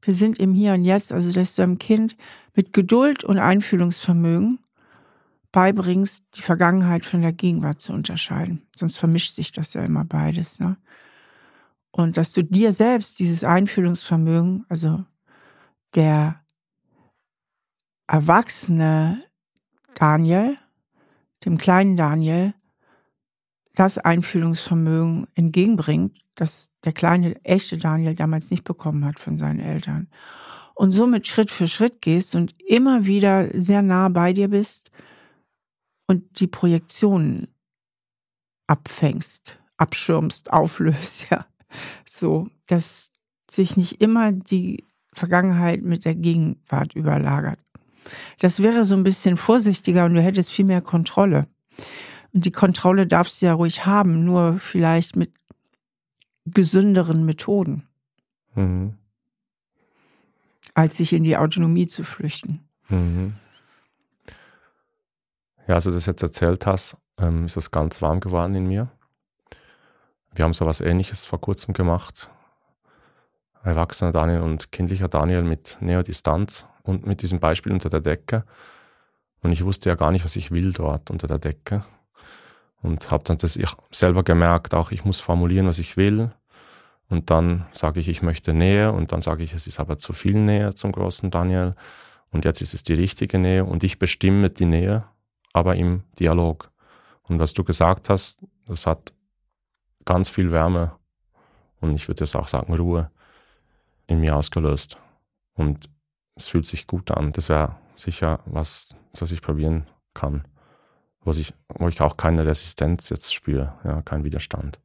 [0.03, 2.15] wir sind im Hier und Jetzt, also dass du einem Kind
[2.59, 4.59] mit Geduld und Einfühlungsvermögen
[5.53, 8.67] beibringst, die Vergangenheit von der Gegenwart zu unterscheiden.
[8.75, 10.59] Sonst vermischt sich das ja immer beides.
[10.59, 10.75] Ne?
[11.91, 15.05] Und dass du dir selbst dieses Einfühlungsvermögen, also
[15.95, 16.41] der
[18.07, 19.23] erwachsene
[19.93, 20.57] Daniel,
[21.45, 22.53] dem kleinen Daniel,
[23.73, 30.09] das Einfühlungsvermögen entgegenbringt, das der kleine, echte Daniel damals nicht bekommen hat von seinen Eltern.
[30.79, 34.91] Und somit Schritt für Schritt gehst und immer wieder sehr nah bei dir bist
[36.07, 37.49] und die Projektionen
[38.65, 41.45] abfängst, abschirmst, auflöst, ja.
[42.05, 43.11] So, dass
[43.51, 47.59] sich nicht immer die Vergangenheit mit der Gegenwart überlagert.
[48.39, 51.47] Das wäre so ein bisschen vorsichtiger und du hättest viel mehr Kontrolle.
[52.31, 55.33] Und die Kontrolle darfst du ja ruhig haben, nur vielleicht mit
[56.45, 57.83] gesünderen Methoden,
[58.55, 58.93] mhm.
[60.79, 62.61] Als sich in die Autonomie zu flüchten.
[62.87, 63.33] Mhm.
[65.67, 68.87] Ja, als du das jetzt erzählt hast, ähm, ist das ganz warm geworden in mir.
[70.33, 72.29] Wir haben so was Ähnliches vor kurzem gemacht.
[73.61, 78.45] Erwachsener Daniel und kindlicher Daniel mit Neodistanz und mit diesem Beispiel unter der Decke.
[79.41, 81.83] Und ich wusste ja gar nicht, was ich will dort unter der Decke.
[82.81, 86.31] Und habe dann das ich selber gemerkt, auch ich muss formulieren, was ich will.
[87.09, 88.91] Und dann sage ich, ich möchte Nähe.
[88.91, 91.75] Und dann sage ich, es ist aber zu viel Nähe zum großen Daniel.
[92.31, 93.65] Und jetzt ist es die richtige Nähe.
[93.65, 95.05] Und ich bestimme die Nähe,
[95.53, 96.71] aber im Dialog.
[97.23, 99.13] Und was du gesagt hast, das hat
[100.05, 100.95] ganz viel Wärme
[101.79, 103.11] und ich würde jetzt auch sagen Ruhe
[104.07, 104.97] in mir ausgelöst.
[105.53, 105.89] Und
[106.35, 107.31] es fühlt sich gut an.
[107.31, 110.47] Das wäre sicher was, was ich probieren kann,
[111.21, 114.79] wo ich, wo ich auch keine Resistenz jetzt spüre, ja, kein Widerstand.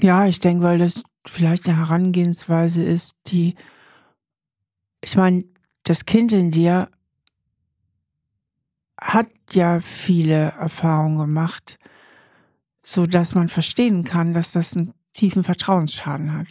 [0.00, 3.54] Ja, ich denke, weil das vielleicht eine Herangehensweise ist, die,
[5.02, 5.44] ich meine,
[5.84, 6.88] das Kind in dir
[9.00, 11.78] hat ja viele Erfahrungen gemacht
[12.90, 16.48] so dass man verstehen kann, dass das einen tiefen Vertrauensschaden hat.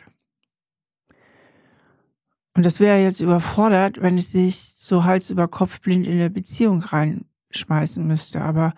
[2.56, 6.30] Und das wäre jetzt überfordert, wenn es sich so Hals über Kopf blind in der
[6.30, 8.42] Beziehung reinschmeißen müsste.
[8.42, 8.74] Aber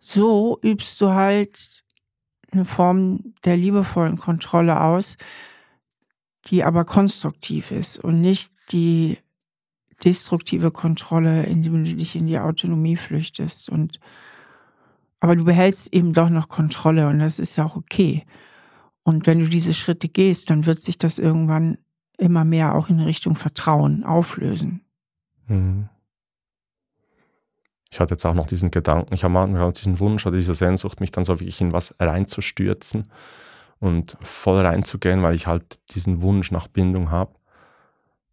[0.00, 1.84] so übst du halt
[2.52, 5.16] eine Form der liebevollen Kontrolle aus,
[6.46, 9.18] die aber konstruktiv ist und nicht die
[10.04, 14.00] destruktive Kontrolle, indem du dich in die Autonomie flüchtest und
[15.20, 18.24] aber du behältst eben doch noch Kontrolle und das ist ja auch okay.
[19.04, 21.78] Und wenn du diese Schritte gehst, dann wird sich das irgendwann
[22.18, 24.80] immer mehr auch in Richtung Vertrauen auflösen.
[25.46, 25.88] Mhm.
[27.92, 30.98] Ich hatte jetzt auch noch diesen Gedanken, ich habe manchmal diesen Wunsch oder diese Sehnsucht,
[31.00, 33.10] mich dann so wirklich in was reinzustürzen
[33.80, 37.34] und voll reinzugehen, weil ich halt diesen Wunsch nach Bindung habe.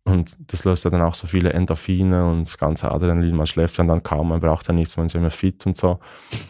[0.06, 3.36] Und das löst ja dann auch so viele Endorphine und das ganze Adrenalin.
[3.36, 6.00] Man schläft ja dann kaum, man braucht ja nichts, man ist immer fit und so.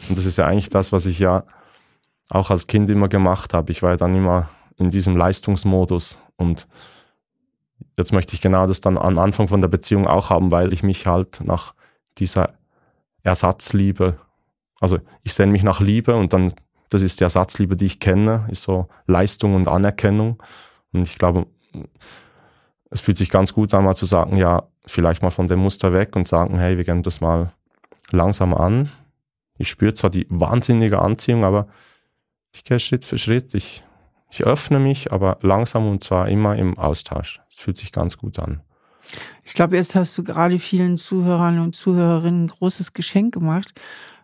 [0.08, 1.46] Und das ist ja eigentlich das, was ich ja
[2.30, 3.72] auch als Kind immer gemacht habe.
[3.72, 6.68] Ich war ja dann immer in diesem Leistungsmodus und
[7.98, 10.84] jetzt möchte ich genau das dann am Anfang von der Beziehung auch haben, weil ich
[10.84, 11.74] mich halt nach
[12.20, 12.59] dieser
[13.24, 14.20] Ersatzliebe,
[14.80, 16.54] also ich sehne mich nach Liebe und dann,
[16.90, 20.42] das ist die Ersatzliebe, die ich kenne, ist so Leistung und Anerkennung.
[20.94, 21.48] Und ich glaube,
[22.90, 25.94] es fühlt sich ganz gut an, mal zu sagen, ja, vielleicht mal von dem Muster
[25.94, 27.54] weg und sagen, hey, wir gehen das mal
[28.12, 28.90] langsam an.
[29.58, 31.68] Ich spüre zwar die wahnsinnige Anziehung, aber
[32.52, 33.54] ich gehe Schritt für Schritt.
[33.54, 33.84] Ich,
[34.32, 37.42] ich öffne mich, aber langsam und zwar immer im Austausch.
[37.50, 38.62] Es fühlt sich ganz gut an.
[39.44, 43.80] Ich glaube, jetzt hast du gerade vielen Zuhörern und Zuhörerinnen ein großes Geschenk gemacht,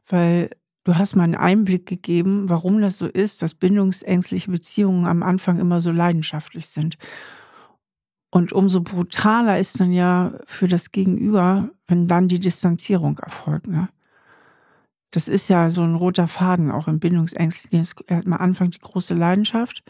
[0.07, 0.49] weil
[0.83, 5.59] du hast mal einen Einblick gegeben, warum das so ist, dass bindungsängstliche Beziehungen am Anfang
[5.59, 6.97] immer so leidenschaftlich sind.
[8.31, 13.67] Und umso brutaler ist dann ja für das Gegenüber, wenn dann die Distanzierung erfolgt.
[13.67, 13.89] Ne?
[15.15, 17.87] das ist ja so ein roter Faden auch im Bindungsängstlichen.
[18.09, 19.83] Am Anfang die große Leidenschaft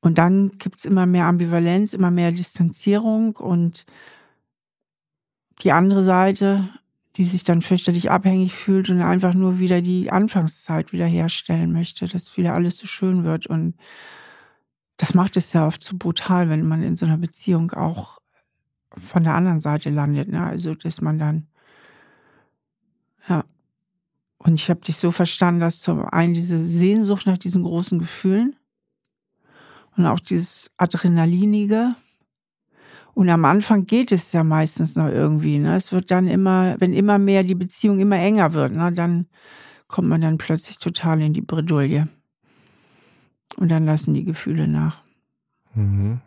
[0.00, 3.84] und dann gibt es immer mehr Ambivalenz, immer mehr Distanzierung und
[5.62, 6.68] die andere Seite,
[7.16, 12.36] die sich dann fürchterlich abhängig fühlt und einfach nur wieder die Anfangszeit wiederherstellen möchte, dass
[12.38, 13.46] wieder alles so schön wird.
[13.46, 13.74] Und
[14.96, 18.20] das macht es ja oft so brutal, wenn man in so einer Beziehung auch
[18.96, 20.28] von der anderen Seite landet.
[20.28, 20.42] Ne?
[20.42, 21.46] Also, dass man dann,
[23.28, 23.44] ja.
[24.38, 28.56] Und ich habe dich so verstanden, dass zum einen diese Sehnsucht nach diesen großen Gefühlen
[30.00, 31.94] und auch dieses Adrenalinige.
[33.12, 35.58] Und am Anfang geht es ja meistens noch irgendwie.
[35.58, 35.76] Ne?
[35.76, 38.92] Es wird dann immer, wenn immer mehr die Beziehung immer enger wird, ne?
[38.92, 39.26] dann
[39.88, 42.08] kommt man dann plötzlich total in die Bredouille.
[43.56, 45.02] Und dann lassen die Gefühle nach.
[45.74, 46.20] Mhm.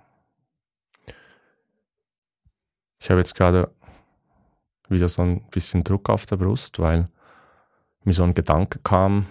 [2.99, 3.73] Ich habe jetzt gerade
[4.89, 7.09] wieder so ein bisschen Druck auf der Brust, weil
[8.03, 9.25] mir so ein Gedanke kam,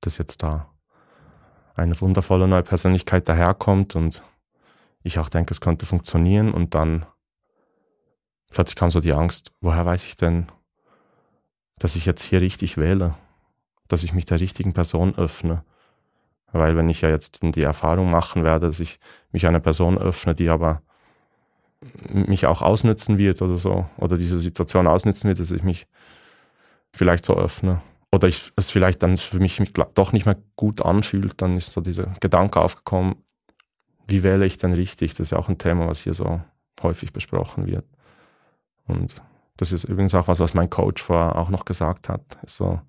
[0.00, 0.68] dass jetzt da
[1.76, 4.22] eine wundervolle neue Persönlichkeit daherkommt und
[5.02, 7.06] ich auch denke, es könnte funktionieren und dann
[8.50, 10.46] plötzlich kam so die Angst, woher weiß ich denn,
[11.78, 13.14] dass ich jetzt hier richtig wähle,
[13.88, 15.62] dass ich mich der richtigen Person öffne.
[16.52, 18.98] Weil wenn ich ja jetzt die Erfahrung machen werde, dass ich
[19.30, 20.80] mich einer Person öffne, die aber
[22.08, 25.86] mich auch ausnützen wird oder so, oder diese Situation ausnützen wird, dass ich mich
[26.92, 27.82] vielleicht so öffne.
[28.16, 29.62] Oder ich, es vielleicht dann für mich,
[29.92, 33.16] doch nicht mehr gut anfühlt, dann ist so dieser Gedanke aufgekommen,
[34.06, 35.10] wie wähle ich denn richtig?
[35.10, 36.40] Das ist ja auch ein Thema, was hier so
[36.82, 37.84] häufig besprochen wird.
[38.86, 39.22] Und
[39.58, 42.22] das ist übrigens auch was, was mein Coach vorher auch noch gesagt hat.
[42.46, 42.80] So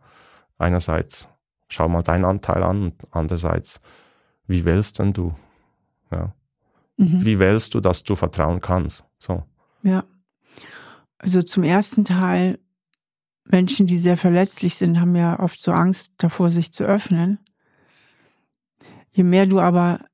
[0.57, 1.27] einerseits,
[1.67, 3.81] schau mal deinen Anteil an und andererseits,
[4.47, 5.35] wie wählst denn du?
[6.09, 6.33] Ja.
[6.95, 7.25] Mhm.
[7.25, 9.03] Wie wählst du, dass du vertrauen kannst?
[9.17, 9.43] So.
[9.83, 10.05] Ja.
[11.17, 12.59] Also zum ersten Teil,
[13.49, 17.39] Menschen, die sehr verletzlich sind, haben ja oft so Angst davor, sich zu öffnen.
[19.11, 20.05] Je mehr du aber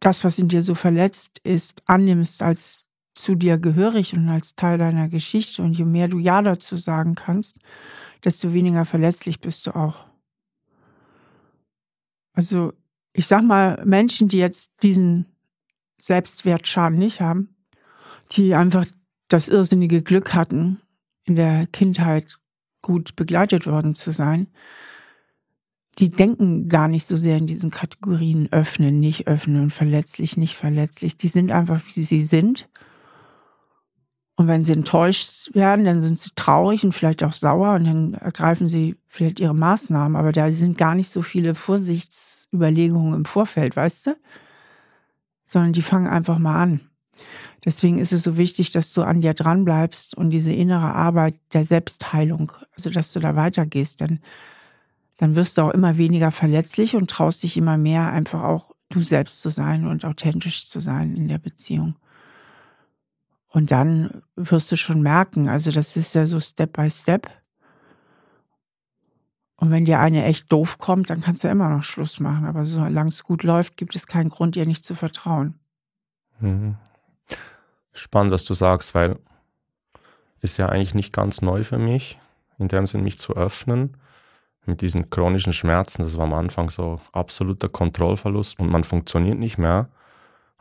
[0.00, 2.80] das, was in dir so verletzt ist, annimmst als
[3.14, 7.14] zu dir gehörig und als Teil deiner Geschichte und je mehr du Ja dazu sagen
[7.14, 7.58] kannst,
[8.24, 10.04] desto weniger verletzlich bist du auch.
[12.32, 12.72] Also
[13.12, 15.26] ich sag mal, Menschen, die jetzt diesen
[16.00, 17.54] Selbstwertschaden nicht haben,
[18.32, 18.86] die einfach
[19.28, 20.80] das irrsinnige Glück hatten,
[21.24, 22.38] in der Kindheit
[22.82, 24.48] gut begleitet worden zu sein,
[25.98, 31.16] die denken gar nicht so sehr in diesen Kategorien öffnen, nicht öffnen, verletzlich, nicht verletzlich.
[31.16, 32.68] Die sind einfach, wie sie sind
[34.36, 38.14] und wenn sie enttäuscht werden, dann sind sie traurig und vielleicht auch sauer und dann
[38.14, 40.16] ergreifen sie vielleicht ihre Maßnahmen.
[40.16, 44.16] Aber da sind gar nicht so viele Vorsichtsüberlegungen im Vorfeld, weißt du?
[45.46, 46.80] Sondern die fangen einfach mal an.
[47.64, 51.34] Deswegen ist es so wichtig, dass du an dir dran bleibst und diese innere Arbeit
[51.52, 54.20] der Selbstheilung, also dass du da weitergehst, dann,
[55.16, 59.00] dann wirst du auch immer weniger verletzlich und traust dich immer mehr, einfach auch du
[59.00, 61.96] selbst zu sein und authentisch zu sein in der Beziehung.
[63.48, 67.30] Und dann wirst du schon merken, also das ist ja so Step by Step.
[69.56, 72.46] Und wenn dir eine echt doof kommt, dann kannst du immer noch Schluss machen.
[72.46, 75.54] Aber solange es gut läuft, gibt es keinen Grund, ihr nicht zu vertrauen.
[76.40, 76.76] Mhm.
[77.92, 79.18] Spannend, was du sagst, weil
[80.40, 82.18] ist ja eigentlich nicht ganz neu für mich,
[82.58, 83.96] in dem Sinn mich zu öffnen
[84.66, 86.02] mit diesen chronischen Schmerzen.
[86.02, 89.88] Das war am Anfang so absoluter Kontrollverlust und man funktioniert nicht mehr.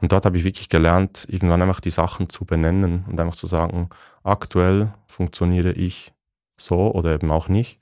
[0.01, 3.47] Und dort habe ich wirklich gelernt, irgendwann einfach die Sachen zu benennen und einfach zu
[3.47, 3.89] sagen,
[4.23, 6.13] aktuell funktioniere ich
[6.57, 7.79] so oder eben auch nicht.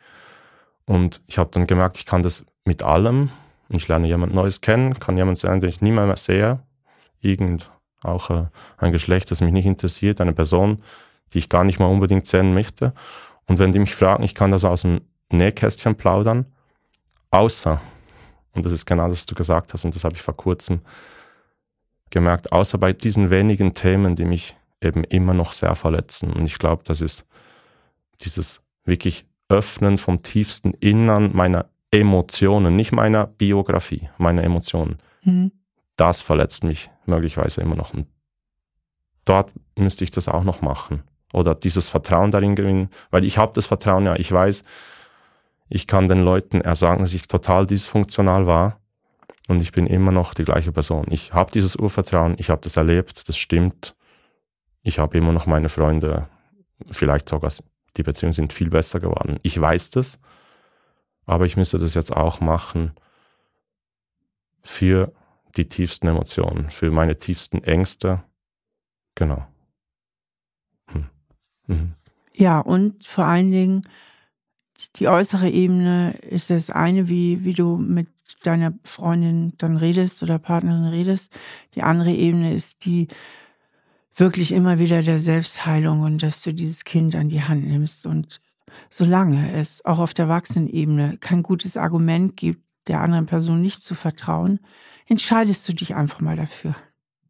[0.85, 3.29] Und ich habe dann gemerkt, ich kann das mit allem.
[3.69, 6.59] Ich lerne jemand Neues kennen, kann jemand sein, den ich nie mehr sehe.
[7.21, 7.71] Irgend
[8.03, 8.45] auch äh,
[8.77, 10.81] ein Geschlecht, das mich nicht interessiert, eine Person,
[11.33, 12.93] die ich gar nicht mal unbedingt sehen möchte.
[13.47, 16.45] Und wenn die mich fragen, ich kann das aus dem Nähkästchen plaudern,
[17.29, 17.81] außer,
[18.53, 20.81] und das ist genau das, was du gesagt hast, und das habe ich vor kurzem
[22.09, 26.33] gemerkt, außer bei diesen wenigen Themen, die mich eben immer noch sehr verletzen.
[26.33, 27.25] Und ich glaube, das ist
[28.21, 34.97] dieses wirklich Öffnen vom tiefsten Innern meiner Emotionen, nicht meiner Biografie, meiner Emotionen.
[35.23, 35.51] Mhm.
[36.01, 37.93] Das verletzt mich möglicherweise immer noch.
[37.93, 38.07] Und
[39.23, 41.03] dort müsste ich das auch noch machen.
[41.31, 44.63] Oder dieses Vertrauen darin gewinnen, weil ich habe das Vertrauen ja, ich weiß,
[45.69, 48.79] ich kann den Leuten ersagen, dass ich total dysfunktional war
[49.47, 51.05] und ich bin immer noch die gleiche Person.
[51.11, 53.95] Ich habe dieses Urvertrauen, ich habe das erlebt, das stimmt.
[54.81, 56.27] Ich habe immer noch meine Freunde,
[56.89, 57.51] vielleicht sogar
[57.95, 59.39] die Beziehungen sind viel besser geworden.
[59.43, 60.17] Ich weiß das,
[61.27, 62.93] aber ich müsste das jetzt auch machen
[64.63, 65.13] für
[65.57, 68.23] die tiefsten Emotionen, für meine tiefsten Ängste.
[69.15, 69.45] Genau.
[70.87, 71.09] Hm.
[71.67, 71.93] Mhm.
[72.33, 73.83] Ja, und vor allen Dingen
[74.95, 78.07] die äußere Ebene ist das eine, wie, wie du mit
[78.43, 81.37] deiner Freundin dann redest oder Partnerin redest.
[81.75, 83.07] Die andere Ebene ist die
[84.15, 88.05] wirklich immer wieder der Selbstheilung und dass du dieses Kind an die Hand nimmst.
[88.05, 88.41] Und
[88.89, 93.95] solange es auch auf der Erwachsenenebene kein gutes Argument gibt, der anderen Person nicht zu
[93.95, 94.59] vertrauen,
[95.05, 96.75] entscheidest du dich einfach mal dafür.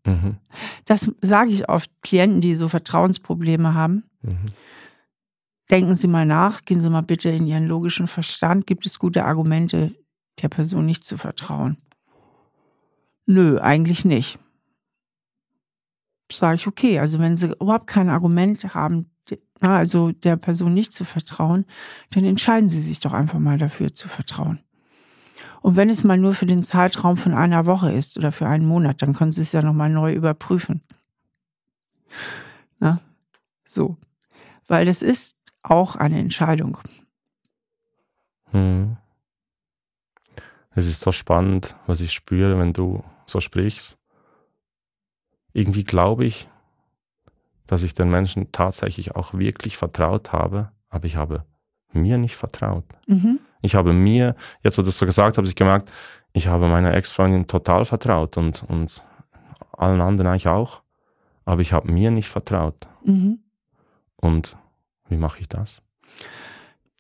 [0.05, 0.37] Mhm.
[0.85, 4.03] Das sage ich oft Klienten, die so Vertrauensprobleme haben.
[4.21, 4.47] Mhm.
[5.69, 8.67] Denken Sie mal nach, gehen Sie mal bitte in Ihren logischen Verstand.
[8.67, 9.95] Gibt es gute Argumente,
[10.41, 11.77] der Person nicht zu vertrauen?
[13.25, 14.39] Nö, eigentlich nicht.
[16.31, 19.11] Sage ich, okay, also wenn Sie überhaupt kein Argument haben,
[19.61, 21.65] also der Person nicht zu vertrauen,
[22.09, 24.59] dann entscheiden Sie sich doch einfach mal dafür zu vertrauen.
[25.61, 28.65] Und wenn es mal nur für den Zeitraum von einer Woche ist oder für einen
[28.65, 30.81] Monat, dann können Sie es ja nochmal neu überprüfen.
[32.79, 32.99] Na,
[33.63, 33.97] so.
[34.67, 36.79] Weil das ist auch eine Entscheidung.
[38.51, 38.97] Hm.
[40.71, 43.99] Es ist so spannend, was ich spüre, wenn du so sprichst.
[45.53, 46.47] Irgendwie glaube ich,
[47.67, 51.45] dass ich den Menschen tatsächlich auch wirklich vertraut habe, aber ich habe
[51.93, 52.85] mir nicht vertraut.
[53.05, 53.39] Mhm.
[53.61, 55.91] Ich habe mir, jetzt wo du das so gesagt hast, ich gemerkt,
[56.33, 59.01] ich habe meiner Ex-Freundin total vertraut und, und
[59.71, 60.81] allen anderen eigentlich auch,
[61.45, 62.87] aber ich habe mir nicht vertraut.
[63.03, 63.39] Mhm.
[64.15, 64.57] Und
[65.09, 65.83] wie mache ich das?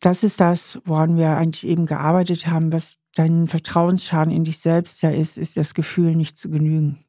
[0.01, 5.01] Das ist das, woran wir eigentlich eben gearbeitet haben, was dein Vertrauensschaden in dich selbst
[5.03, 7.05] ja ist, ist das Gefühl, nicht zu genügen.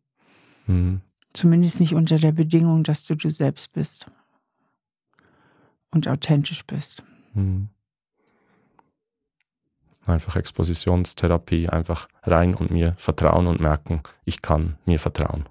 [0.66, 1.00] Mhm.
[1.32, 4.07] Zumindest nicht unter der Bedingung, dass du du selbst bist
[5.90, 7.03] und authentisch bist.
[7.32, 7.70] Mhm.
[10.07, 15.48] Einfach Expositionstherapie, einfach rein und mir vertrauen und merken, ich kann mir vertrauen.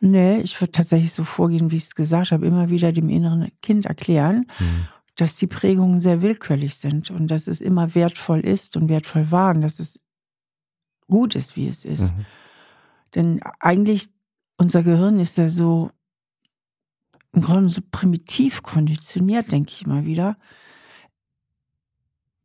[0.00, 3.52] Nee, ich würde tatsächlich so vorgehen, wie ich es gesagt habe, immer wieder dem inneren
[3.62, 4.88] Kind erklären, mhm.
[5.14, 9.54] dass die Prägungen sehr willkürlich sind und dass es immer wertvoll ist und wertvoll war
[9.54, 10.00] und dass es
[11.06, 12.12] gut ist, wie es ist.
[12.16, 12.26] Mhm.
[13.14, 14.08] Denn eigentlich,
[14.56, 15.90] unser Gehirn ist ja so
[17.32, 20.36] im Grunde so primitiv konditioniert, denke ich immer wieder,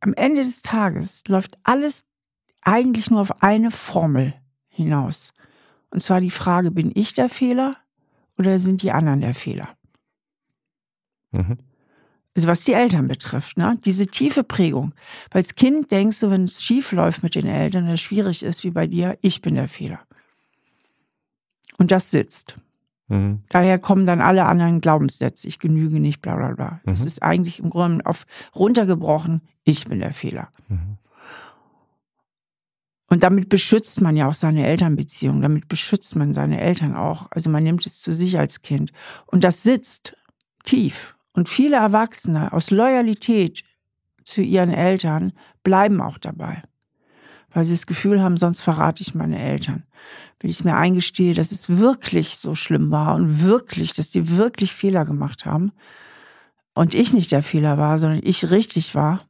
[0.00, 2.04] am Ende des Tages läuft alles
[2.62, 4.34] eigentlich nur auf eine Formel
[4.68, 5.32] hinaus.
[5.90, 7.76] Und zwar die Frage, bin ich der Fehler
[8.36, 9.68] oder sind die anderen der Fehler?
[11.32, 11.58] Mhm.
[12.36, 13.78] Also was die Eltern betrifft, ne?
[13.84, 14.94] diese tiefe Prägung.
[15.30, 18.62] Weil als Kind denkst du, wenn es schief läuft mit den Eltern, es schwierig ist
[18.62, 20.00] wie bei dir, ich bin der Fehler.
[21.78, 22.56] Und das sitzt.
[23.08, 23.42] Mhm.
[23.48, 26.80] Daher kommen dann alle anderen Glaubenssätze, ich genüge nicht, bla bla bla.
[26.84, 26.92] Mhm.
[26.92, 30.48] Es ist eigentlich im Grunde auf runtergebrochen, ich bin der Fehler.
[30.68, 30.98] Mhm.
[33.10, 37.26] Und damit beschützt man ja auch seine Elternbeziehung, damit beschützt man seine Eltern auch.
[37.30, 38.92] Also man nimmt es zu sich als Kind.
[39.24, 40.14] Und das sitzt
[40.64, 41.16] tief.
[41.32, 43.64] Und viele Erwachsene aus Loyalität
[44.24, 45.32] zu ihren Eltern
[45.62, 46.62] bleiben auch dabei
[47.52, 49.84] weil sie das Gefühl haben, sonst verrate ich meine Eltern.
[50.40, 54.72] Wenn ich mir eingestehe, dass es wirklich so schlimm war und wirklich, dass die wirklich
[54.72, 55.72] Fehler gemacht haben
[56.74, 59.22] und ich nicht der Fehler war, sondern ich richtig war,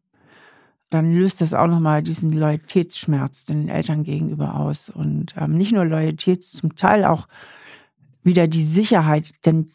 [0.90, 4.88] dann löst das auch nochmal diesen Loyalitätsschmerz den Eltern gegenüber aus.
[4.88, 7.28] Und ähm, nicht nur Loyalität, zum Teil auch
[8.22, 9.70] wieder die Sicherheit, denn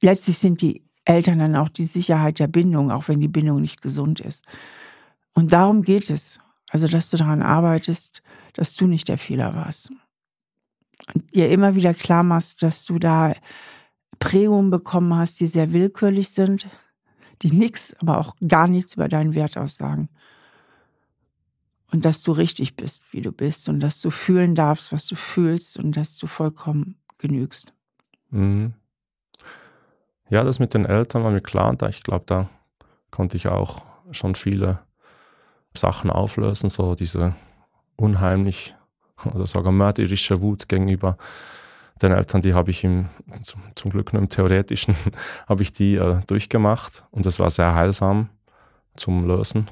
[0.00, 3.82] letztlich sind die Eltern dann auch die Sicherheit der Bindung, auch wenn die Bindung nicht
[3.82, 4.44] gesund ist.
[5.34, 6.40] Und darum geht es.
[6.70, 8.22] Also, dass du daran arbeitest,
[8.54, 9.90] dass du nicht der Fehler warst.
[11.14, 13.34] Und dir immer wieder klar machst, dass du da
[14.18, 16.66] Prägungen bekommen hast, die sehr willkürlich sind,
[17.42, 20.08] die nichts, aber auch gar nichts über deinen Wert aussagen.
[21.92, 25.14] Und dass du richtig bist, wie du bist und dass du fühlen darfst, was du
[25.14, 27.72] fühlst und dass du vollkommen genügst.
[28.30, 28.74] Mhm.
[30.28, 31.74] Ja, das mit den Eltern war mir klar.
[31.76, 32.48] Da ich glaube, da
[33.10, 34.80] konnte ich auch schon viele
[35.76, 37.34] Sachen auflösen, so diese
[37.96, 38.74] unheimlich
[39.24, 41.16] oder sogar mörderische Wut gegenüber
[42.02, 43.06] den Eltern, die habe ich im,
[43.42, 44.94] zum, zum, Glück nur im Theoretischen,
[45.48, 48.28] habe ich die äh, durchgemacht und das war sehr heilsam
[48.96, 49.70] zum Lösen.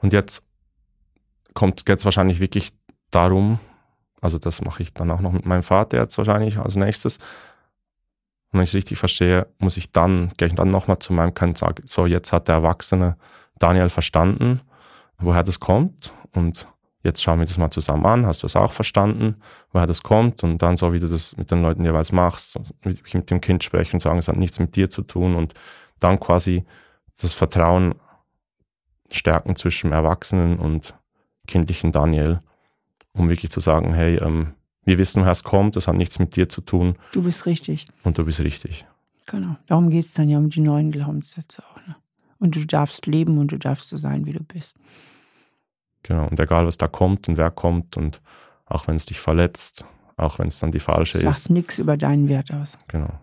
[0.00, 0.44] Und jetzt
[1.54, 2.72] kommt es wahrscheinlich wirklich
[3.10, 3.58] darum,
[4.20, 7.18] also das mache ich dann auch noch mit meinem Vater jetzt wahrscheinlich als nächstes.
[8.52, 11.50] Wenn ich es richtig verstehe, muss ich dann, gehe ich dann nochmal zu meinem Kind
[11.50, 13.16] und sage, so jetzt hat der Erwachsene
[13.58, 14.60] Daniel verstanden,
[15.18, 16.66] woher das kommt und
[17.02, 19.36] jetzt schauen wir das mal zusammen an, hast du es auch verstanden,
[19.72, 23.14] woher das kommt und dann so, wie du das mit den Leuten jeweils machst, wirklich
[23.14, 25.54] mit dem Kind sprechen und sagen, es hat nichts mit dir zu tun und
[26.00, 26.64] dann quasi
[27.20, 27.94] das Vertrauen
[29.12, 30.94] stärken zwischen Erwachsenen und
[31.46, 32.40] kindlichen Daniel,
[33.12, 34.54] um wirklich zu sagen, hey, ähm,
[34.84, 36.96] wir wissen, woher es kommt, das hat nichts mit dir zu tun.
[37.12, 37.86] Du bist richtig.
[38.02, 38.86] Und du bist richtig.
[39.26, 41.75] Genau, darum geht es dann ja um die neuen Glaubenssätze auch.
[42.38, 44.76] Und du darfst leben und du darfst so sein, wie du bist.
[46.02, 48.20] Genau, und egal was da kommt und wer kommt und
[48.66, 49.84] auch wenn es dich verletzt,
[50.16, 51.42] auch wenn es dann die falsche Sagt ist.
[51.44, 52.78] Sagt nichts über deinen Wert aus.
[52.88, 53.20] Genau.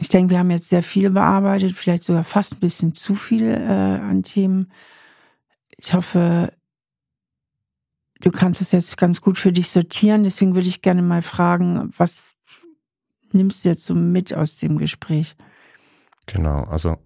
[0.00, 3.46] Ich denke, wir haben jetzt sehr viel bearbeitet, vielleicht sogar fast ein bisschen zu viel
[3.46, 4.70] äh, an Themen.
[5.76, 6.52] Ich hoffe,
[8.20, 10.22] du kannst es jetzt ganz gut für dich sortieren.
[10.22, 12.34] Deswegen würde ich gerne mal fragen, was
[13.32, 15.36] nimmst du jetzt so mit aus dem Gespräch?
[16.26, 16.98] Genau, also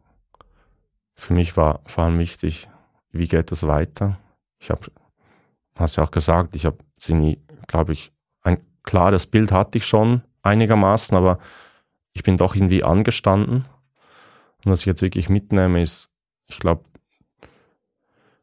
[1.22, 2.68] für mich war vor allem wichtig,
[3.12, 4.18] wie geht es weiter?
[4.58, 4.90] Ich habe,
[5.78, 8.12] hast ja auch gesagt, ich habe ziemlich, glaube ich,
[8.42, 11.38] ein klares Bild hatte ich schon einigermaßen, aber
[12.12, 13.66] ich bin doch irgendwie angestanden.
[14.64, 16.10] Und was ich jetzt wirklich mitnehme, ist,
[16.48, 16.84] ich glaube,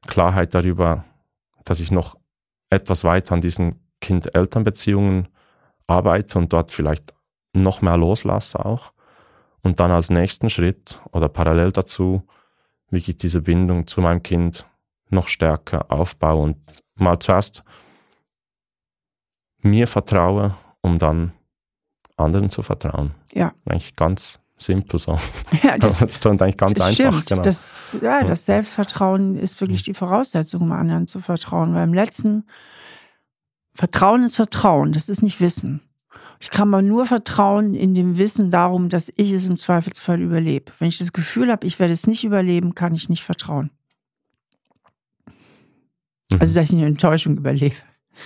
[0.08, 1.04] Klarheit darüber,
[1.66, 2.18] dass ich noch
[2.70, 5.28] etwas weiter an diesen Kind-Eltern-Beziehungen
[5.86, 7.14] arbeite und dort vielleicht
[7.52, 8.94] noch mehr loslasse auch.
[9.62, 12.24] Und dann als nächsten Schritt oder parallel dazu
[12.90, 14.66] wirklich diese Bindung zu meinem Kind
[15.10, 16.58] noch stärker aufbaue und
[16.96, 17.64] mal zuerst
[19.62, 21.34] mir vertraue, um dann
[22.18, 23.12] anderen zu vertrauen.
[23.34, 23.54] Ja.
[23.66, 25.18] Eigentlich ganz simpel so.
[25.64, 26.94] Ja, das, das klingt eigentlich ganz einfach.
[26.94, 27.26] Stimmt.
[27.28, 27.42] Genau.
[27.42, 31.74] Das, ja, das Selbstvertrauen ist wirklich die Voraussetzung, um anderen zu vertrauen.
[31.74, 32.46] Weil im letzten
[33.74, 35.82] Vertrauen ist Vertrauen, das ist nicht Wissen.
[36.40, 40.72] Ich kann aber nur vertrauen in dem Wissen darum, dass ich es im Zweifelsfall überlebe.
[40.80, 43.72] Wenn ich das Gefühl habe, ich werde es nicht überleben, kann ich nicht vertrauen.
[46.32, 46.40] Mhm.
[46.40, 47.76] Also, dass ich eine Enttäuschung überlebe.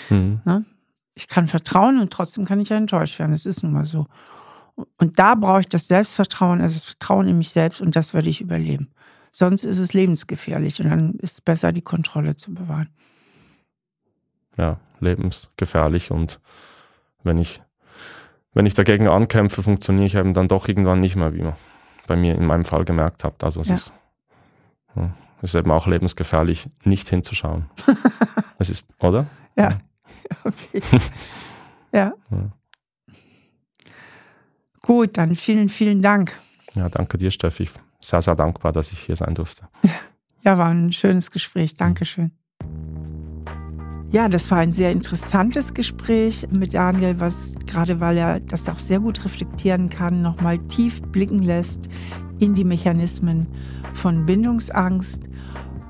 [0.09, 0.41] Mhm.
[0.45, 0.65] Ne?
[1.15, 3.31] Ich kann vertrauen und trotzdem kann ich ja enttäuscht werden.
[3.31, 4.07] Das ist nun mal so.
[4.97, 8.29] Und da brauche ich das Selbstvertrauen, also das Vertrauen in mich selbst und das werde
[8.29, 8.89] ich überleben.
[9.31, 12.89] Sonst ist es lebensgefährlich und dann ist es besser, die Kontrolle zu bewahren.
[14.57, 16.39] Ja, lebensgefährlich und
[17.23, 17.61] wenn ich,
[18.53, 21.53] wenn ich dagegen ankämpfe, funktioniere ich eben dann doch irgendwann nicht mehr, wie man
[22.07, 23.43] bei mir in meinem Fall gemerkt hat.
[23.43, 23.75] Also es Ja.
[23.75, 23.93] ist,
[24.95, 25.09] ja,
[25.41, 27.65] ist eben auch lebensgefährlich, nicht hinzuschauen.
[28.59, 29.27] es ist, oder?
[29.57, 29.79] Ja.
[30.43, 30.81] Okay.
[31.91, 32.13] ja.
[32.31, 32.51] Ja.
[34.81, 36.37] Gut, dann vielen, vielen Dank.
[36.75, 37.69] Ja, danke dir, Steffi.
[38.01, 39.67] Sehr, sehr dankbar, dass ich hier sein durfte.
[40.43, 41.75] Ja, war ein schönes Gespräch.
[41.75, 42.31] Dankeschön.
[44.13, 48.77] Ja, das war ein sehr interessantes Gespräch mit Daniel, was gerade weil er das auch
[48.77, 51.89] sehr gut reflektieren kann, nochmal tief blicken lässt
[52.37, 53.47] in die Mechanismen
[53.93, 55.23] von Bindungsangst.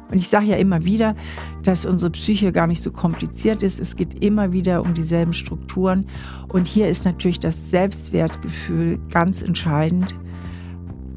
[0.09, 1.15] Und ich sage ja immer wieder,
[1.63, 3.81] dass unsere Psyche gar nicht so kompliziert ist.
[3.81, 6.05] Es geht immer wieder um dieselben Strukturen.
[6.47, 10.15] Und hier ist natürlich das Selbstwertgefühl ganz entscheidend.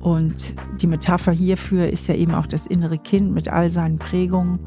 [0.00, 4.58] Und die Metapher hierfür ist ja eben auch das innere Kind mit all seinen Prägungen.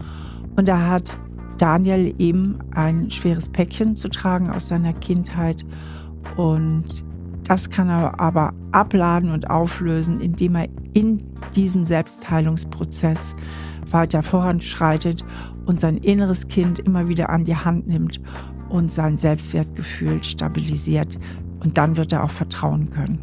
[0.56, 1.18] Und da hat
[1.62, 5.66] Daniel eben ein schweres Päckchen zu tragen aus seiner Kindheit.
[6.36, 7.04] Und
[7.44, 11.24] das kann er aber abladen und auflösen, indem er in
[11.56, 13.36] diesem Selbstheilungsprozess
[13.90, 15.26] weiter voranschreitet
[15.66, 18.22] und sein inneres Kind immer wieder an die Hand nimmt
[18.70, 21.20] und sein Selbstwertgefühl stabilisiert.
[21.64, 23.20] Und dann wird er auch vertrauen können.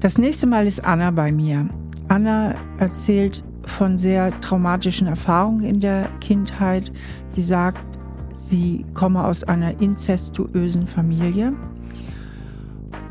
[0.00, 1.68] Das nächste Mal ist Anna bei mir.
[2.08, 6.92] Anna erzählt von sehr traumatischen Erfahrungen in der Kindheit.
[7.26, 7.98] Sie sagt,
[8.32, 11.52] sie komme aus einer inzestuösen Familie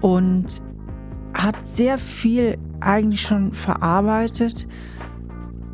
[0.01, 0.61] und
[1.33, 4.67] hat sehr viel eigentlich schon verarbeitet.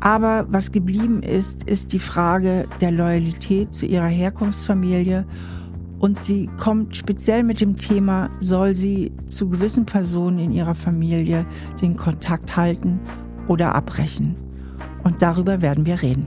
[0.00, 5.24] Aber was geblieben ist, ist die Frage der Loyalität zu ihrer Herkunftsfamilie.
[5.98, 11.46] Und sie kommt speziell mit dem Thema, soll sie zu gewissen Personen in ihrer Familie
[11.80, 13.00] den Kontakt halten
[13.48, 14.36] oder abbrechen.
[15.04, 16.26] Und darüber werden wir reden.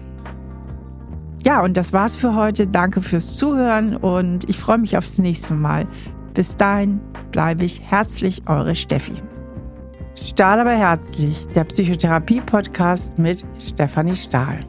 [1.44, 2.68] Ja, und das war's für heute.
[2.68, 5.88] Danke fürs Zuhören und ich freue mich aufs nächste Mal.
[6.34, 7.00] Bis dahin
[7.32, 9.14] bleibe ich herzlich eure Steffi.
[10.16, 14.60] Stahl aber herzlich, der Psychotherapie-Podcast mit Stefanie Stahl.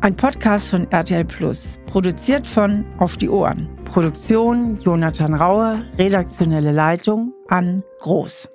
[0.00, 3.68] Ein Podcast von RTL Plus, produziert von Auf die Ohren.
[3.84, 8.48] Produktion Jonathan Raue, redaktionelle Leitung an Groß.